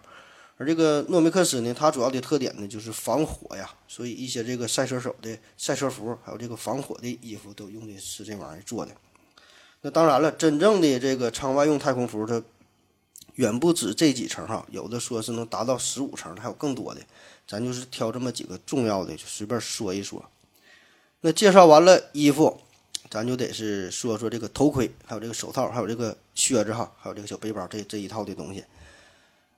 [0.57, 8.93] 而这个诺梅克斯呢，它主要的特点呢就是防火呀，所以一些这个赛车手的赛车服，还有这个防火的衣服，都用的是这玩意儿做的。
[9.81, 12.41] 那当然了，真正的这个舱外用太空服，它
[13.35, 17.01] 远不止这几层哈，有的说是能达到十五层，还有更多的。
[17.49, 20.25] 咱就是挑这么几个重要的，就随便说一说。
[21.27, 22.61] 那介绍完了衣服，
[23.09, 28.63] 咱就得是说说这个头盔，还有这个手套，还有这个靴子哈，还有这个小背包这这一套的东西。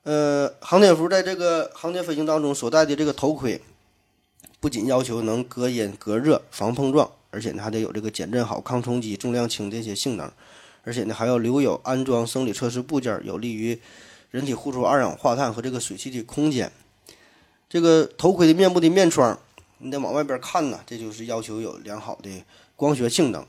[0.03, 3.61] 呃，航天服在这个航天飞行当中所戴的这个头盔，
[4.61, 7.11] 不仅要求能隔音、隔热、防碰撞。
[7.31, 10.31] 而且呢，还得有这个减震好、抗冲击、重量轻这些性能，
[10.85, 13.77] 而且呢，还要留有安装生理测试部件，有利于
[14.31, 16.71] 人体呼出二氧化碳和这个水汽的空间。
[17.69, 19.37] 这个头盔的面部的面窗，
[19.79, 22.29] 你得往外边看呢，这就是要求有良好的
[22.75, 23.45] 光学性能，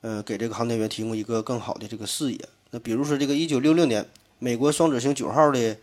[0.00, 2.38] 呃，给这个航天员提供一个更好的这个视野。
[2.70, 4.06] 那比如说这个一九六六年，
[4.38, 5.76] 美国双子星九号的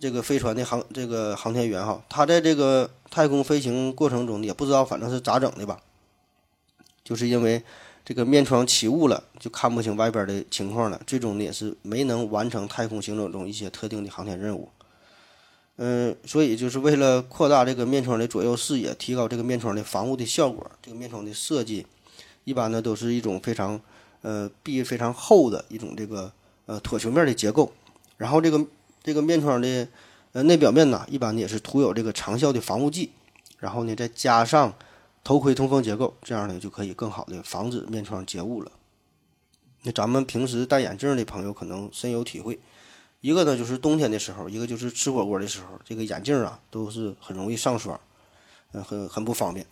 [0.00, 5.80] 这个飞船的航这个航天员哈，他在这个太空飞行过程中也不知道反正是咋整的吧。
[7.04, 7.62] 就是因为
[8.04, 14.68] 这个面窗起雾了，就看不清外边的情况了，最终呢也是没能完成太空行走中一些特定的航天任务。
[15.78, 21.86] 嗯，所以就是为了扩大这个面窗的左右视野，提高这个面窗的防雾的效果，这个面窗的设计
[22.44, 23.80] 一般呢都是一种非常
[24.22, 26.30] 呃壁非常厚的一种这个
[26.66, 27.72] 呃椭球面的结构，
[28.16, 28.62] 然后这个
[29.02, 29.88] 这个面窗的
[30.32, 33.10] 呃内表面呢一般呢也是涂有这个长效的防雾剂，
[33.58, 34.74] 然后呢再加上。
[35.24, 38.72] 头盔通风结构，这样呢就可以更好的防止面窗结雾了。
[39.82, 42.58] 那咱们平时戴眼镜的朋友可能深有体会，
[43.20, 47.98] 一个呢就是冬天的时候，一个就是吃火锅的时候，这个眼镜啊都是很容易上霜，
[48.72, 49.66] 嗯，很很不方便。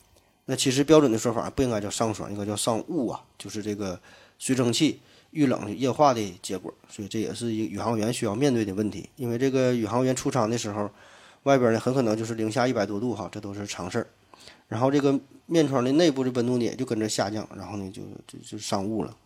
[0.46, 3.98] 那其实标准的说法不应该叫上霜，应该叫上雾啊，就是这个
[4.38, 6.72] 水蒸气遇冷液化的结果。
[6.88, 10.90] 所以这也是宇航员需要面对的问题，因为这个宇航员出舱的时候，
[11.44, 14.06] 外边呢很可能就是零下一百多度哈，这都是常事儿。
[14.68, 19.16] 然后这个面窗的内部的温度呢也就跟着下降，然后呢就就就上雾了。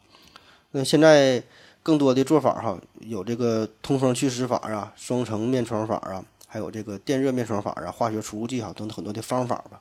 [0.73, 1.43] 那现在
[1.83, 9.81] 更多的做法哈，有这个通风去湿法啊、双层面窗法啊，还有这个电热面窗法啊、化学除雾剂哈等等很多的方法吧。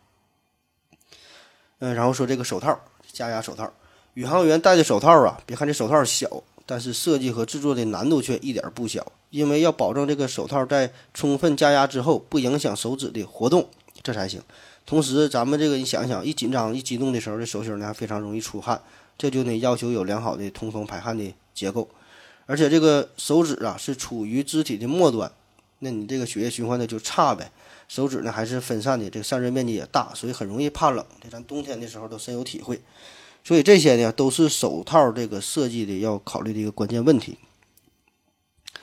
[1.80, 2.80] 嗯，然后说这个手套，
[3.12, 3.72] 加压手套，
[4.14, 13.68] 宇航员戴的手套啊，别看这手套小，但是设计和制作的难度却一点不小，因为要保证这个手套在充分加压之后不影响手指的活动，
[14.04, 14.42] 这才行。
[14.86, 18.82] 同时，咱们这个你想想，一紧张、一激动的时候，这手心呢非常容易出汗，
[19.20, 21.88] 这就呢要求有良好的通风排汗的结构。
[22.48, 25.32] 而且这个手指啊是处于肢体的末端，
[25.78, 27.52] 那你这个血液循环的就差呗。
[27.88, 31.06] 手指呢还是分散的，这个散热面积也大，所以很容易怕冷。
[31.22, 32.82] 这咱冬天的时候都深有体会。
[33.44, 37.38] 所以这些呢都是手套这个设计的要考虑的一个关键问题。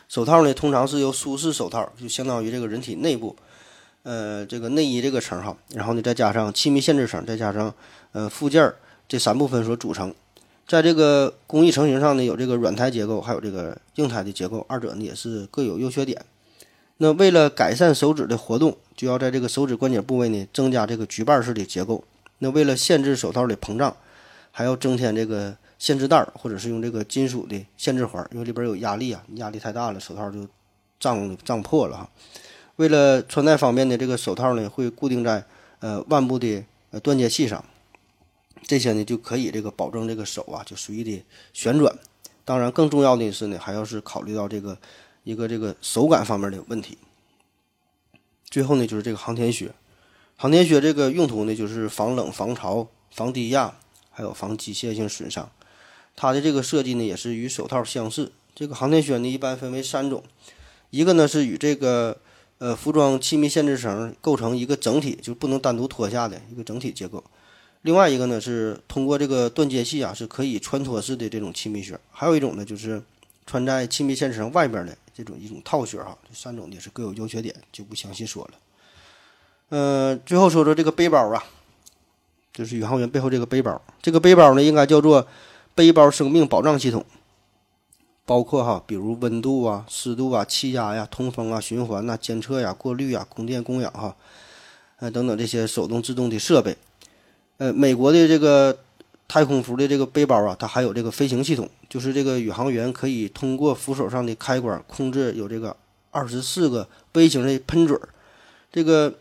[0.09, 3.35] 手套呢通常是由舒适手套，就相当于这个人体内部。
[4.03, 7.75] 呃，这个内衣这个层哈，然后呢再加上气密限制层，再加上
[8.13, 8.73] 呃附件
[9.09, 10.15] 这三部分所组成，
[10.67, 16.25] 在这个工艺成型上呢，有这个软胎结构，还有这个硬胎的结构，二者呢也是各有优缺点。
[16.97, 22.03] 那为了改善手指的活动，就要在这个手指关节部位呢增加这个菊瓣式的结构。
[22.39, 23.97] 那为了限制手套的膨胀，
[24.51, 30.49] 还要增添这个限制带，或者是用这个金属的限制环，因为里边有压力啊，压力太大了，手套就
[30.99, 32.09] 胀胀破了哈。
[32.77, 35.45] 为了穿戴方便的这个手套呢，会固定在
[35.81, 37.65] 呃腕部的呃断接器上，
[38.67, 41.97] 这些呢就可以这个保证这个手啊就随意的旋转，
[42.45, 44.77] 当然，更重要的是呢，还要是考虑到这个
[45.25, 46.99] 一个这个手感方面的问题。
[48.51, 49.73] 最后呢，就是这个航天靴。
[50.37, 53.77] 航天靴这个用途呢，就是防冷、防潮、防低压，
[54.11, 55.51] 还有防机械性损伤。
[56.15, 58.33] 它的这个设计呢，也是与手套相似。
[58.55, 60.23] 这个航天靴呢，一般分为三种，
[60.91, 62.19] 一个呢是与这个
[62.59, 67.23] 呃服装气密限制绳构成一个整体，就不能单独脱下的一个整体结构。
[67.87, 71.97] 另外一个呢是通过这个断接器啊，是可以穿脱式的这种气密靴。
[72.11, 73.01] 还有一种呢，就是
[73.47, 76.19] 穿在气密线绳外边的这种一种套靴哈。
[76.29, 78.51] 这三种也是各有优缺点，就不详细说了。
[79.69, 81.45] 嗯，最后说说这个背包啊，
[82.53, 83.81] 就是宇航员背后这个背包。
[84.03, 85.25] 这个背包呢，应该叫做
[85.77, 87.05] 背包生命保障系统，
[88.25, 94.17] 包括哈，比如温度啊、湿度啊、气压呀、通风啊、循环呐、监测呀、过滤呀、供电供氧哈，
[94.99, 96.77] 呃等等这些手动自动的设备。
[97.59, 98.79] 呃，美国的这个
[99.29, 105.77] 太空服的这个背包啊，它还有这个飞行系统，就是这个宇航员可以通过扶手上的开关控制有这个
[106.11, 108.09] 二十四个微型的喷嘴儿，
[108.73, 109.15] 这个。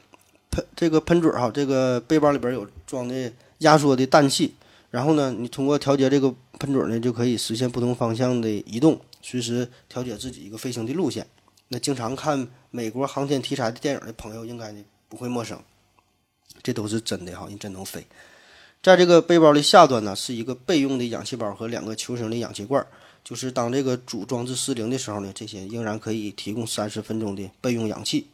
[0.52, 4.54] 喷这个喷嘴儿哈，这个背包里边有装的压缩的氮气，
[4.90, 11.28] 然后呢，你通过调节这个喷嘴儿呢，就可以实现不同方向的移动，随时调节自己一个飞行的路线。
[11.68, 15.60] 那经常看美国航天题材的电影的朋友，应该呢不会陌生，
[16.66, 18.04] 这都是真的哈，人真能飞。
[18.82, 22.84] 在这个背包的下端呢，是一个备用的氧气包和两个球形的氧气罐，
[23.24, 28.28] 就是当这个主装置失灵的时候呢，这些仍然可以提供三十分钟的备用氧气。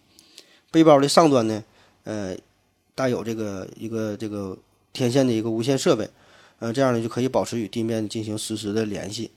[0.72, 1.64] 背包的上端呢。
[2.04, 2.36] 呃，
[2.96, 4.58] 带有这个一个这个
[4.92, 6.10] 天线的一个无线设备，
[6.58, 9.30] 呃，这样呢就可以保持与地面进行实时的联系。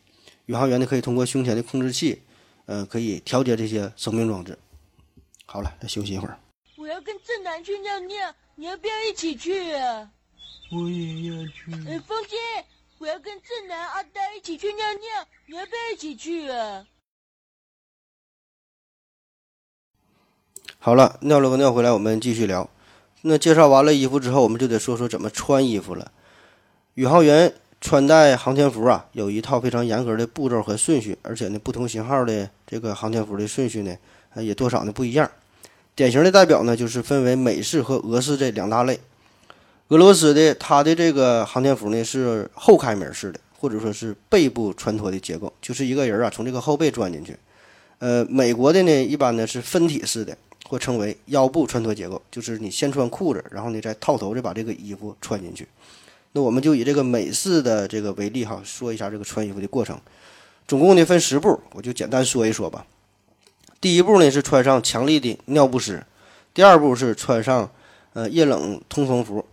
[0.46, 2.22] 宇航员呢可以通过胸前的控制器，
[2.64, 4.59] 呃，可以调节这些生命装置。
[5.44, 6.38] 好了，再休息一会儿。
[6.78, 10.11] 我要跟正南去尿尿，你要不要一起去啊？
[10.71, 11.73] 我也要去。
[11.88, 12.37] 哎，风姐，
[12.99, 16.87] 我要跟正南、阿呆一起去尿尿，你要不要一起去啊？
[20.79, 22.71] 好了，尿了个尿回来，我们继续聊。
[23.23, 26.12] 那介绍完了衣服之后，我们就得说说怎么穿衣服了。
[26.95, 33.97] 宇航员穿戴航天服啊，有一套非常严格的步骤和顺序，而且呢，不同型号的这个航天服的顺序呢，
[34.35, 35.29] 呃，也多少呢不一样。
[35.94, 38.98] 典型的代表呢，就是分为美式和俄式这两大类。
[39.88, 47.37] 俄罗斯的它的这个航天服呢是后开门式的，或者说是背部穿脱的结构，就是一个人啊从这个后背钻进去。
[47.98, 50.37] 呃，美国的呢一般呢是分体式的。
[50.66, 55.68] 或称为腰部穿脱结构，就是你先穿裤子，然后呢再套头，再把这个衣服穿进去。
[56.33, 60.00] 那我们就以这个美式的这个为例哈，说一下这个穿衣服的过程。
[60.66, 62.87] 总共呢分十步，我就简单说一说吧。
[63.85, 66.03] 第一步呢是穿上强力的尿不湿，
[66.55, 67.70] 第二步是穿上
[68.14, 69.44] 呃液冷通风服，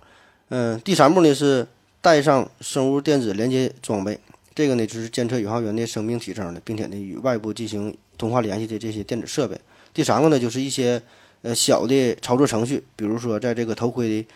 [0.48, 1.68] 嗯，第三步呢是
[2.00, 4.18] 带上生物电子连接装备，
[4.56, 9.60] 这个呢就是监测宇航员的生命体征的，并且呢与外部进行通话联系的这些电子设备。
[9.94, 11.02] 第三个呢，就是一些
[11.42, 14.28] 呃小的操作程序，比如说在这个头盔的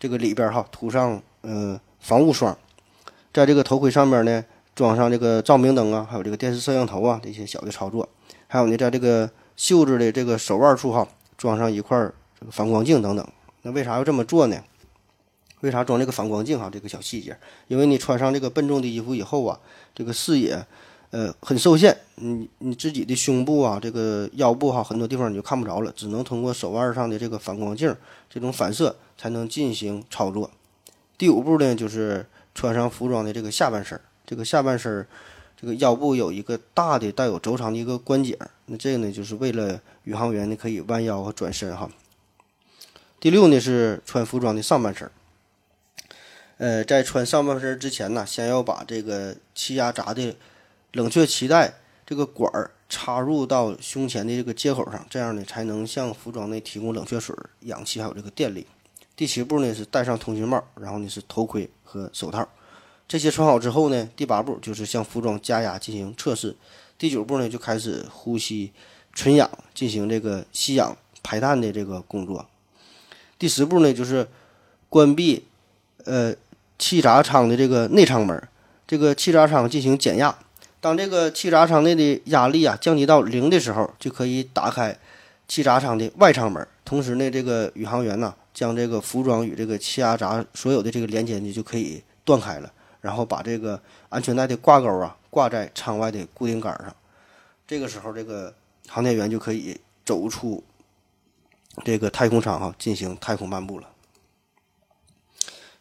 [0.00, 2.58] 这个里边哈涂上呃防雾霜，
[3.32, 8.08] 在这个头盔上面呢装上这个照明灯啊，还有这个电视摄像头啊这些小的操作，
[8.48, 11.98] 还有呢在这个袖子的这个手腕处哈装上一块
[12.38, 13.28] 这个反光镜等等。
[13.62, 14.62] 那为啥要这么做呢？
[15.60, 16.68] 为啥装这个反光镜哈？
[16.72, 17.36] 这个小细节，
[17.68, 19.58] 因为你穿上这个笨重的衣服以后啊，
[19.94, 20.64] 这个视野。
[21.10, 27.94] 呃，很受限，你你自己的胸部啊，这个腰部哈，很多地方你就看不着了，只能通过手腕上的这个反光镜
[28.28, 30.50] 这种反射才能进行操作。
[31.16, 35.06] 第五步呢，就是穿上服装的这个下半身，这个下半身
[35.56, 41.90] 这个腰部有一个大的带有轴长的一个关节，那这个呢，就是为了宇航员呢可以弯腰和转身哈。
[43.20, 45.10] 第六呢是穿服装的上半身，
[46.58, 50.36] 呃，在穿上半身之前呢，先要把这个气压闸的
[50.92, 58.66] 冷却脐带这个管儿插入到胸前的这个接口上，这样呢才能向服装内提供冷却水、氧气还有这个电力。
[59.16, 62.46] 第七步呢是戴上通讯帽，然后呢是头盔和手套。
[63.06, 66.56] 这些穿好之后呢，第八步就是向服装加压进行测试。
[66.96, 68.72] 第九步呢就开始呼吸
[69.12, 72.46] 纯氧，进行这个吸氧排氮的这个工作。
[73.38, 74.26] 第十步呢就是
[74.88, 75.44] 关闭
[76.04, 76.34] 呃
[76.78, 78.48] 气闸舱的这个内舱门，
[78.86, 80.36] 这个气闸舱进行减压。
[80.80, 84.96] 当这个气闸舱内的压力啊降低到零的时候，就可以打开
[85.48, 86.66] 气闸舱的外舱门。
[86.84, 92.72] 同时呢，这个宇航员呢将这个服装与这个气压闸所有的这个连接呢就可以断开了，
[93.04, 93.78] 然后把这个
[94.08, 96.96] 安全带的挂钩啊挂在舱外的固定杆上。
[97.66, 98.54] 这个时候，这个
[98.88, 100.64] 航天员就可以走出
[101.84, 103.90] 这个太空舱哈，进行太空漫步了。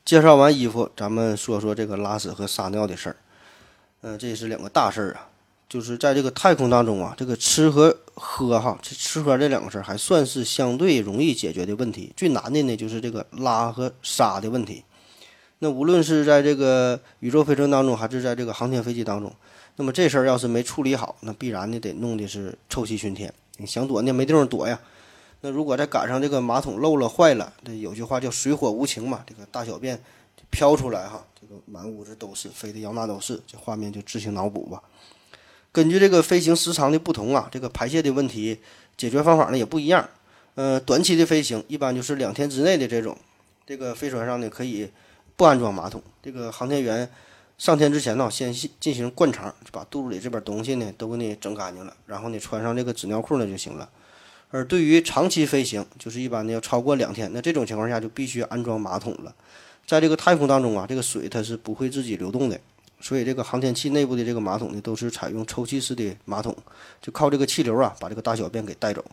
[0.03, 3.15] 介绍完衣服，咱们说说这个拉屎和撒尿的事儿。
[4.01, 5.29] 嗯，这是两个大事儿啊。
[5.69, 12.11] 就是在这个太空当中啊，这个吃和喝哈，这吃喝这两个事儿还算是相对容易解决的问题。
[12.17, 14.83] 最难的呢，就是这个拉和撒的问题。
[15.63, 19.33] 那无论是在这个宇宙飞船当中，还是在这个航天飞机当中，
[19.77, 23.33] 那么这事儿要是没处理好，那必然的得弄的是臭气熏天。
[23.55, 24.77] 你想躲呢，没地方躲呀。
[25.39, 29.97] 那如果再赶上这个马桶漏了坏了，这有句话叫水火无情嘛，这个大小便
[30.49, 34.83] 飘出来哈，这个满屋子都是，飞的羊那都是，这画面就自行脑补吧。
[35.71, 38.59] 根据这个飞行时长的不同啊，这个排泄的问题
[38.97, 40.09] 解决方法呢也不一样。
[40.55, 43.17] 呃，短期的飞行一般就是两天之内的这种，
[43.65, 44.89] 这个飞船上呢可以
[45.35, 46.01] 不安装马桶。
[46.21, 47.09] 这个航天员
[47.57, 53.89] 上天之前呢，先进行灌肠，把肚子里这边东西呢都给你整干净了，然后呢穿上这个纸尿裤呢就行了。
[54.49, 59.33] 而对于长期飞行，就是一般的要超过两天，那这种情况下就必须安装马桶了。
[59.85, 62.59] 在这个太空当中啊，这个水它是不会自己流动的。
[63.01, 66.55] 所以这个航天器内部的这个马桶呢，都是采用抽气式的马桶，
[67.01, 69.03] 就靠这个气流啊，把这个大小便给带走。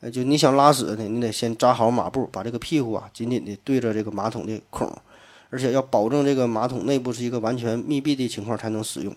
[0.00, 4.86] 呃，就你想拉屎呢，你得先扎好马步，把这个屁股啊紧紧的对着这个马桶的孔，
[5.54, 9.14] 而且要保证这个马桶内部是一个完全密闭的情况才能使用。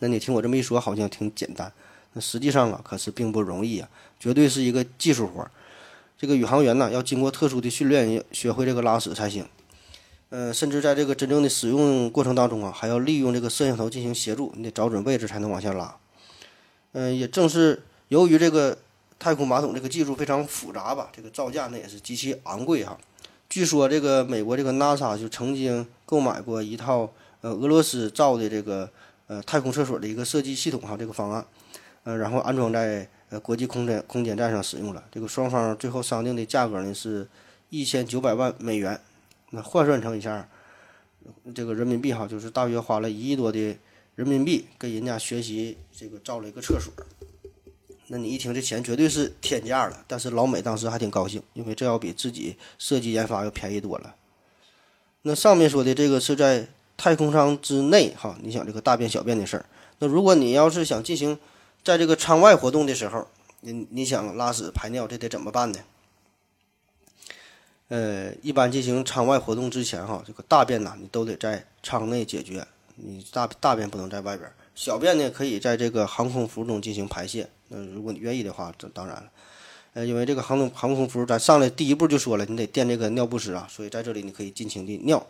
[0.00, 1.72] 那你听我这么一说，好像挺简单，
[2.12, 3.88] 那实际上啊可是并不容易啊，
[4.20, 5.50] 绝对是一个技术活儿。
[6.18, 9.48] 这个宇航员呢，要经过特殊的训练，学会这个拉屎才行。
[10.28, 15.96] 呃，甚至在这个真正的使用过程当中啊，还要利用这个摄像头进行协助，你得找准位置才能往下拉。
[16.92, 18.76] 嗯，也正是由于这个
[19.18, 22.98] 太空马桶这个技术非常复杂吧，这个造价呢也是极其昂贵哈。
[23.52, 28.88] 据说这个美国这个 NASA 就曾经购买过一套呃俄罗斯造的这个
[29.26, 31.44] 呃太空厕所的一个设计系统哈，这个方案，
[32.04, 35.04] 呃，然后安装在呃国际空间空间站上使用了。
[35.12, 37.28] 这个双方最后商定的价格呢是
[37.68, 38.98] 一千九百万美元。
[39.50, 40.48] 那换算成一下，
[41.54, 43.76] 这个人民币哈，就是大约花了一亿多的
[44.14, 46.90] 人民币跟人家学习这个造了一个厕所。
[48.14, 54.14] 那你一听这钱绝对是天价了，但是老美当时还挺高兴，因为这要比自己设计研发要便宜多了。
[55.22, 59.64] 那上面说的这个是在太空舱之内哈，你想这个大便小便的事儿。
[59.98, 61.38] 那如果你要是想进行
[61.82, 63.26] 在这个舱外活动的时候，
[63.60, 65.78] 你你想拉屎排尿，这得怎么办呢？
[67.88, 74.52] 呃，一般进行舱外活动之前，哈，这个大便呐，你都得在舱内解决，你大大便不能在外边。
[74.74, 77.48] 小便呢，可以在这个航空服中进行排泄。
[77.68, 79.30] 那如果你愿意的话，这当然了。
[79.94, 85.26] 呃，因为这个航空航空服，咱上来第一步就说了，你得垫这个尿不湿啊，所以在这里你可以尽情的尿。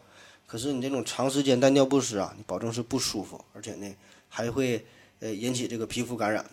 [0.47, 3.93] 可是你这种长时间带尿不湿啊，你保证是不舒服，而且呢，
[4.29, 4.85] 还会
[5.19, 6.45] 呃引起这个皮肤感染。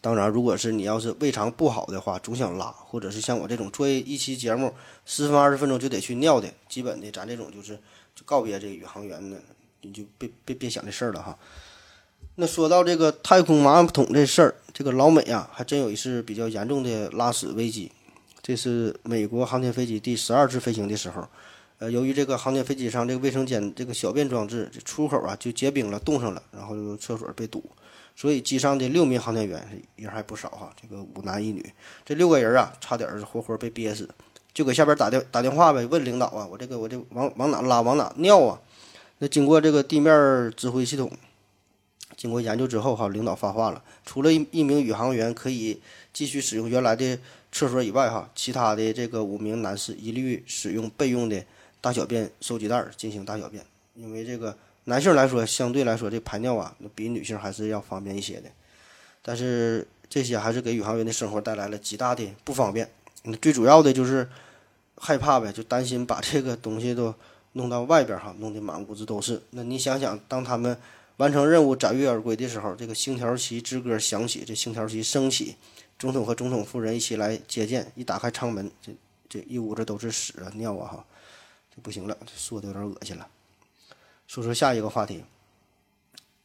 [0.00, 4.74] 当然，如果是你要是胃肠不好的话，总想拉，或者是像我这种做一期节目
[5.06, 7.76] 十分二十分钟就得去尿的，基本的咱这种就是
[8.16, 9.40] 就告别这个宇航员的，
[9.84, 11.38] 你就别别别想这事儿了哈。
[12.36, 17.92] 那说到这个太空马桶这事儿，这个老美啊还真有一次比较严重的拉屎危机。
[18.42, 21.26] 这是美国航天飞机第十二次飞行的时候，
[21.78, 27.64] 呃，由于这个航天飞机上这个卫生间这个小便装置这出口啊就结冰了，冻上了，然后厕所被堵。
[28.16, 31.72] 所以机上的六名航天员人还不少哈，这个五男一女，
[32.04, 34.08] 这六个人啊，差点是活活被憋死，
[34.52, 38.60] 就给下边打电打电话呗，问领导啊，我这个我这往往哪拉，往哪尿啊？
[39.18, 41.10] 那经过这个地面指挥系统，
[42.16, 45.80] 经过研究之后哈，领导发话了，除了一一名宇航员可以
[46.12, 47.18] 继续使用原来的
[47.52, 51.44] 厕所以外哈，其他的这个五名男士一律使用备用的
[51.80, 54.56] 大小便收集袋进行大小便，因为这个。
[54.86, 58.50] 男性来说，相对来说这排尿啊，比女性还是要方便一些的。
[59.22, 62.86] 但是这些还是给宇航员的生活带来了极大的不方便。
[63.40, 64.28] 最主要的就是
[64.98, 67.14] 害怕呗，就担心把这个东西都
[67.54, 69.42] 弄到外边哈，弄得满屋子都是。
[69.50, 70.76] 那你想想，当他们
[71.16, 75.56] 完成任务载誉而归的时候，这个星条旗之歌响起，这星条旗升起，
[75.98, 78.92] 总统和总统夫人一起来接见，一打开舱门，这
[79.28, 81.04] 这一屋子都是屎啊尿啊哈，
[81.74, 83.26] 就不行了，说的有点恶心了。
[84.26, 85.22] 说说下一个话题，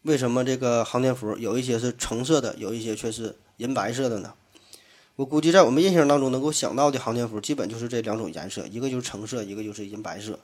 [0.04, 4.34] 为什么这个航天服有一些是橙色的，有一些却是银白色的呢？
[5.16, 10.40] 我估计在我们印象当中能够想到的航天服，基本就是这两种颜色，一个就是橙色，一个就是银白色。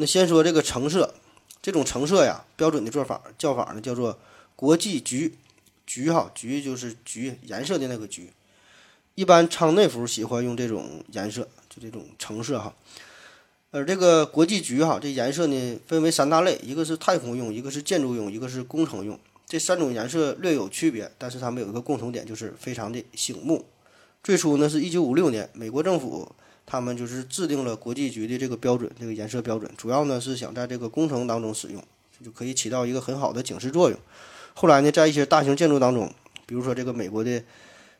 [0.00, 1.12] 那先说这个橙色，
[1.60, 4.16] 这种橙色呀，标准的做法叫法呢叫做
[4.54, 5.34] 国际橘，
[5.84, 8.32] 橘哈，橘就是橘颜色的那个橘。
[9.16, 12.72] 一般舱内服喜欢用这种颜色，就这种橙色哈。
[13.72, 19.18] 而这个国际橘哈，这颜色呢分为三大类，一个是太空用，一个是建筑用，一个是工程用。
[19.48, 23.66] 这三种颜色略有区别，但是它们有一个共同点，就是非常的醒目。
[24.22, 26.30] 最初呢是一九五六年，美国政府
[26.70, 31.82] 他们就是制定了国际局的这个标准，这个颜色标准，主要呢是想在这个工程当中使用，
[32.22, 33.98] 就可以起到一个很好的警示作用。
[34.52, 36.12] 后来呢，在一些大型建筑当中，
[36.44, 37.42] 比如说这个美国的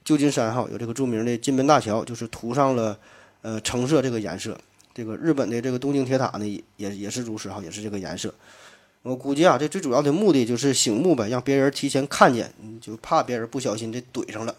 [0.04, 2.98] 旧金山哈，有这个著名的金门大桥，就是涂上了
[3.40, 4.54] 呃橙色这个颜色。
[4.92, 8.34] 这个日本的这个东京铁塔呢，也也是如此哈，也是这个颜色。
[9.02, 12.52] 我估计啊，这最主要的目的就是醒目呗，让别人提前看见，
[12.82, 14.54] 就怕别人不小心这怼上了。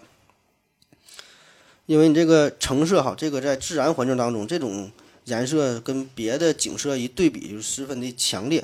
[1.90, 4.92] 因为你这个橙色哈，这个在自然环境当中，这种
[5.24, 8.64] 颜色跟别的景色一对比，就十分的强烈，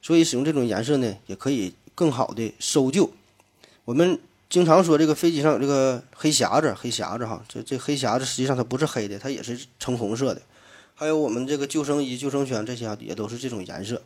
[0.00, 3.12] 所以使用这种颜色呢，也可以更好的搜救。
[3.84, 4.18] 我们
[4.48, 10.40] 经常说这个飞机上有这个黑匣子，黑匣子哈，这这黑匣子实际上它不是黑的，它也是橙红色的。
[10.94, 14.00] 还有我们这个救生衣、救生圈这些也都是这种颜色。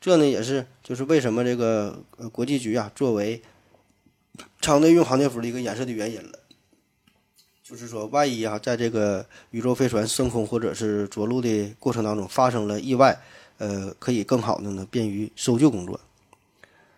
[0.00, 3.42] 这呢也是就是为什么这个国际局啊作为
[4.62, 6.38] 常内用航天服的一个颜色的原因了。
[7.74, 13.20] 就是说，万一啊，在这个宇宙飞船升空或者是着陆的过程当中发生了意外，
[13.58, 15.98] 呃，可以更好的呢便于搜救工作。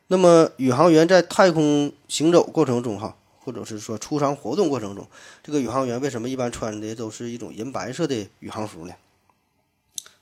[0.09, 5.09] 那么，宇航员在太空行走过程中哈，或者是说出舱活动过程中，
[5.43, 8.93] 这个宇航员为什么一般穿的都是一种银白色的宇航服呢？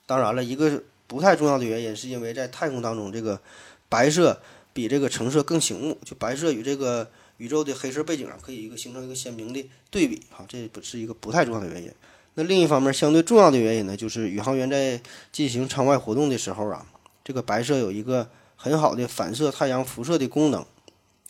[0.07, 3.41] 当然了，一个不太重要的原因是因为在太空当中，这个
[3.89, 4.41] 白色
[4.73, 7.11] 比这个橙色更醒目，就白色与这个。
[7.39, 11.91] 宇宙的黑色背景啊，可以一个形成一个鲜明的对比，哈，这不是一个不太重要的原因。
[12.35, 16.85] 那另一方面，相对重要的原因呢，就是宇航员在进行舱外活动的时候啊，
[17.25, 20.65] 这个白色有一个很好的反射太阳辐射的功能，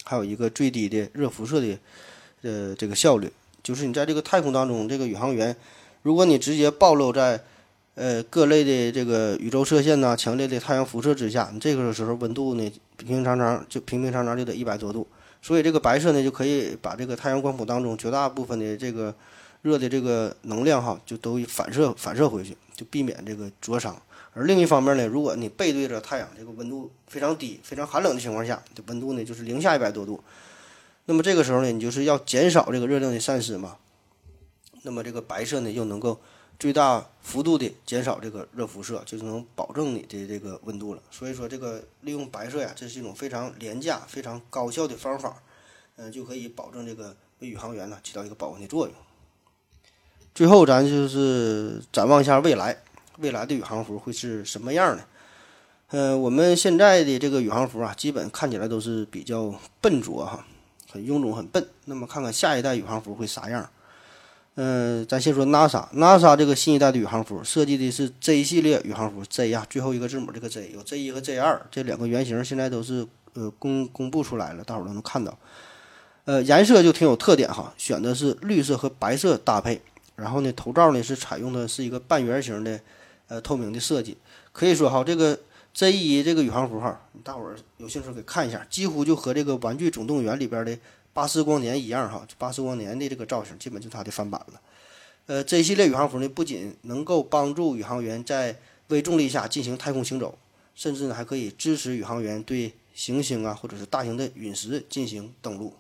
[0.04, 1.78] 还有一个最低的热辐射的
[2.42, 3.30] 呃这个效率。
[3.62, 5.56] 就是你在这个太空当中，这个宇航员，
[6.02, 7.42] 如果你直接暴露在
[7.94, 15.06] 呃各类的这个宇宙射线呐、强烈的太阳辐射之下，你这个时候温度呢，平平常常就平平常常就得一百多度。
[15.44, 19.14] 所以这个白色呢，就可以把这个太阳光谱当中绝大部分的这个
[19.60, 23.94] 热的这个能量哈，就都反射反射回去，就避免这个灼伤。
[24.32, 30.18] 而另一方面呢，如果你背对着太阳，这个温度非常低、非常寒冷的情况下，这温度呢就是零下一百多度。
[31.04, 33.76] 那么这个时候呢，你就是要减少这个热量的散失嘛。
[34.80, 36.18] 那么这个白色呢，又能够。
[36.58, 41.02] 最大幅度的减少这个热辐射，就是能保证你的这个温度了。
[41.10, 45.42] 所以说，这个利用白色呀，这是一种非常廉价、非常高效的方法，
[45.96, 48.94] 嗯，就可以保证这个为宇航员呢起到一个保温的作用。
[50.34, 52.76] 最后，咱就是展望一下未来，
[53.18, 55.04] 未来的宇航服会是什么样的？
[55.88, 60.44] 嗯，我们现在的这个宇航服啊，基本看起来都是比较笨拙哈，
[60.90, 61.68] 很臃肿、很笨。
[61.84, 63.68] 那么，看看下一代宇航服会啥样？
[64.56, 75.36] 嗯，咱先说 NASA，NASA 这个新一代的宇航服设计的是 Z 系列宇航服，Z 呀，最后一个字母这个 Z 有 Z 一和 Z 二这两个原型，现在都是呃公公布出来了，大伙都能看到。
[76.24, 79.80] 呃，颜色就挺有特点哈，选的是绿色和白色搭配，
[80.14, 82.78] 然后呢，头罩呢是采用的是一个半圆形的
[83.26, 84.16] 呃透明的设计，
[84.52, 85.36] 可以说哈，这个
[85.74, 90.78] Z 一这个宇航服哈，大伙有兴趣可以看一下，几乎就和这个《玩具总动员》里边的。
[91.14, 94.60] 巴斯光年一样哈，巴斯光年的这个造型基本就它的翻版了。
[95.26, 98.58] 呃这一系列宇航服呢，不仅能够帮助宇航员在
[98.88, 100.36] 微重力下进行太空行走，
[100.74, 105.74] 甚至呢还可以支持宇航员对行星啊或者是大型的陨石进行登陆。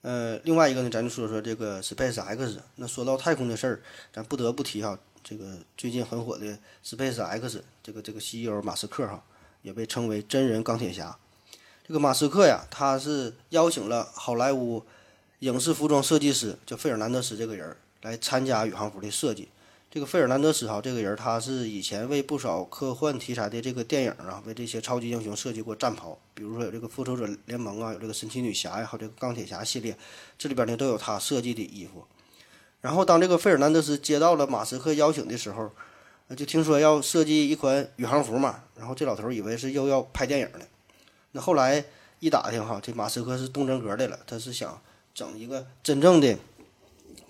[0.00, 2.62] 呃，另外一个呢，咱就说说这个 Space X。
[2.76, 3.82] 那说到太空的事儿，
[4.12, 9.22] 咱不得不提哈，这个最近很火的 Space X，这个这个 CEO 马斯克哈，
[9.62, 11.18] 也被称为真人钢铁侠。
[11.92, 14.82] 这个马斯克呀，他是邀请了好莱坞
[15.40, 19.50] 影视服装设计师叫费尔南德斯这个人来参加宇航服的设计。
[19.90, 29.94] 这个费尔南德斯哈，这个人他是以前为不少科幻题材的这个电影啊，为这些超级英雄设计过战袍，比如说有这个复仇者联盟啊，有这个神奇女侠呀，还有这个钢铁侠系列，
[30.38, 32.06] 这里边呢都有他设计的衣服。
[32.80, 35.70] 然后当这个费尔南德斯接到了马斯克邀请的时候，
[36.34, 40.64] 就听说要设计一款宇航服嘛，然后这老头以为是又要拍电影呢。
[41.32, 41.84] 那后来
[42.20, 44.80] 一打听哈，这马斯克是动真格的了，他是想
[45.14, 46.36] 整一个真正的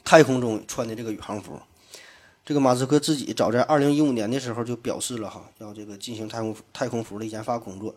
[0.04, 1.58] 太空中穿的这个宇航服。
[2.44, 7.94] 这个马斯克自己早在二零一五年的时候就表示了哈，要这个进行太空太空服的研发工作。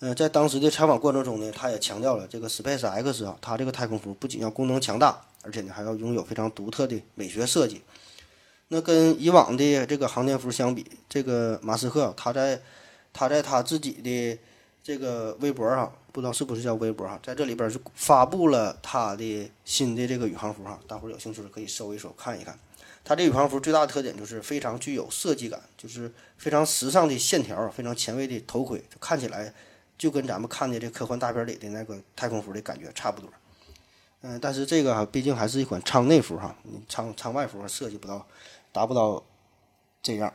[0.00, 7.80] 嗯，在当时的采访过程中呢，他也强调了这个 Space X 啊，它这个太空服不仅要功能强大，而且呢还要拥有非常独特的美学设计。
[8.68, 12.60] 那跟以往的这个航天服相比，这个马斯克他在
[13.12, 14.38] 他在他自己的
[14.88, 22.58] 这个微博哈，不知道是不是叫微博哈，在这里边是发布了他的新的这个宇航服哈，大伙儿有兴趣可以搜一搜看一看。
[23.04, 29.52] 它这宇航服最大的特点就是非常具有设计感，就是非常时尚的线条，非常前卫的头盔，看起来
[29.98, 33.28] 就跟咱们看的这科幻大片里的那个太空服的感觉差不多。
[34.22, 38.26] 嗯，但是这个哈毕竟还是一款舱内服哈，你舱舱外服设计不到，
[38.72, 39.22] 达不到
[40.02, 40.32] 这样。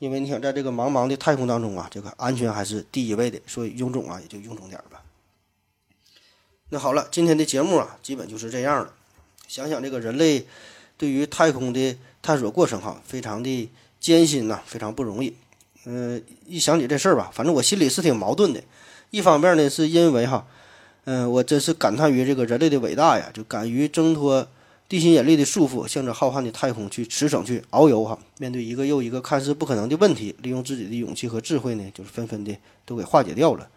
[0.00, 5.02] 因为你想在这个茫茫的太空当中啊，这个安全还是第一位的，所以臃肿啊也就臃肿点儿吧。
[6.70, 8.94] 那好了，今天的节目啊，基本就是这样了。
[9.46, 10.46] 想想这个人类
[10.96, 13.70] 对于太空的探索过程哈，非常的
[14.00, 15.36] 艰辛呐、非常不容易。
[15.84, 18.62] 嗯、一想起这事儿吧，反正我心里是挺矛盾的。
[19.10, 20.46] 一方面呢，是因为哈，
[21.04, 24.48] 嗯、我真是感叹于这个人类的伟大呀，就敢于挣脱
[24.90, 28.18] 地心引力的束缚，向着浩瀚的太空去驰骋、去遨游哈。
[28.38, 32.52] 面对一个又一个看似不可能的问题，利用自己的勇气和智慧呢，就是纷纷的
[32.84, 33.68] 都给化解掉了。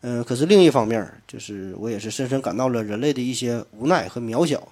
[0.00, 4.66] 嗯、可是另一方面，就是我也是深深感到了人类的一些无奈和渺小。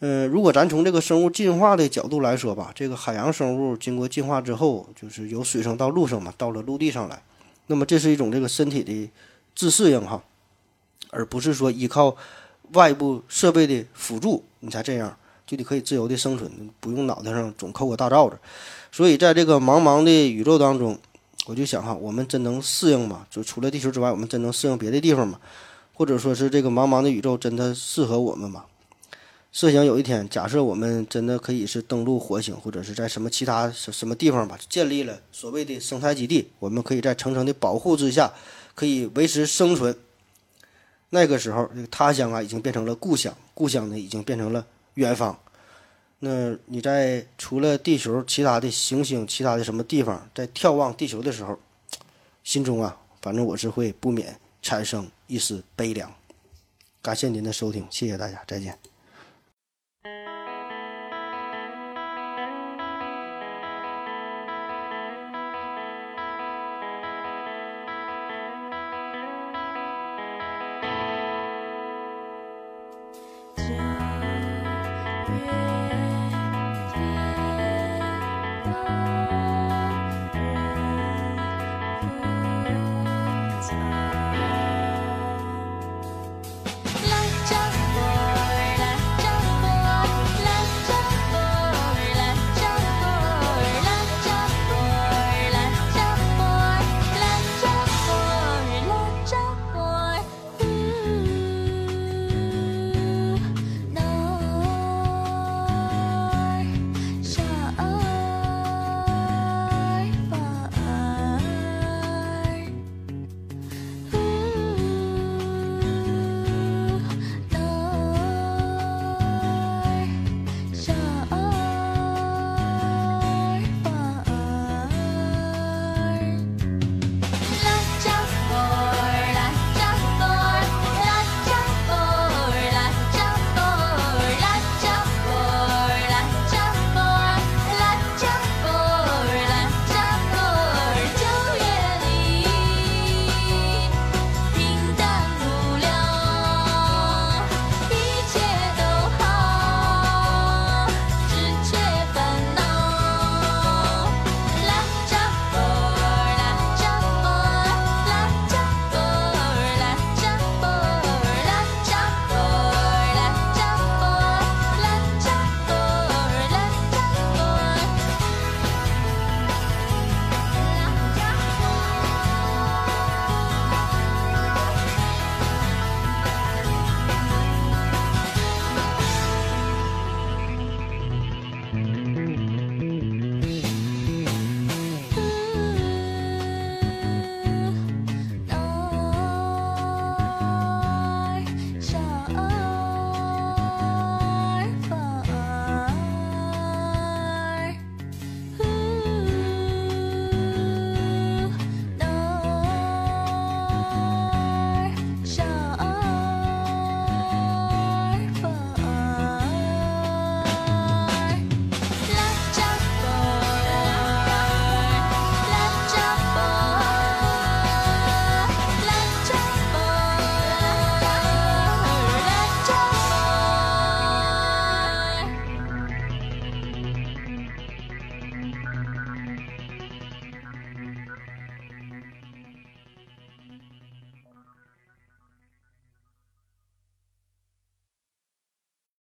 [0.00, 7.22] 嗯、如果咱从这个生物进化的角度来说吧，这个海洋生物经过进化之后，就是由水生到陆生嘛，到了陆地上来，
[7.68, 9.08] 那么这是一种这个身体的
[9.54, 10.20] 自适应哈，
[11.10, 12.16] 而不是说依靠
[12.74, 15.16] 外部设备的辅助，你才这样
[15.46, 18.38] 就得可以自由的生存，不用脑袋上总扣个大罩子。
[18.92, 20.98] 所以在这个茫茫的宇宙当中，
[21.46, 23.26] 我就想哈，我们真能适应吗？
[23.30, 25.40] 就除了地球之外，我们真能适应别的地方吗？
[25.92, 28.64] 或者说是这个茫茫的宇宙真的适合我们吗？
[29.52, 38.32] 设想有一天，假设我们真的可以是登陆火星，或者是在什么其他什什么地方吧，建立了所谓的生态基地，我们可以在层层的保护之下，
[38.74, 39.96] 可以维持生存。
[41.14, 45.38] 那个时候，这个他乡啊，已经变成了故乡，故乡呢，已经变成了远方。
[46.18, 51.56] 那你在除了地球其他的行星、其他的什么地方，在眺望地球的时候，
[52.42, 56.12] 心中啊，反正我是会不免产生一丝悲凉。
[57.00, 58.93] 感谢您的收听，谢谢大家，再见。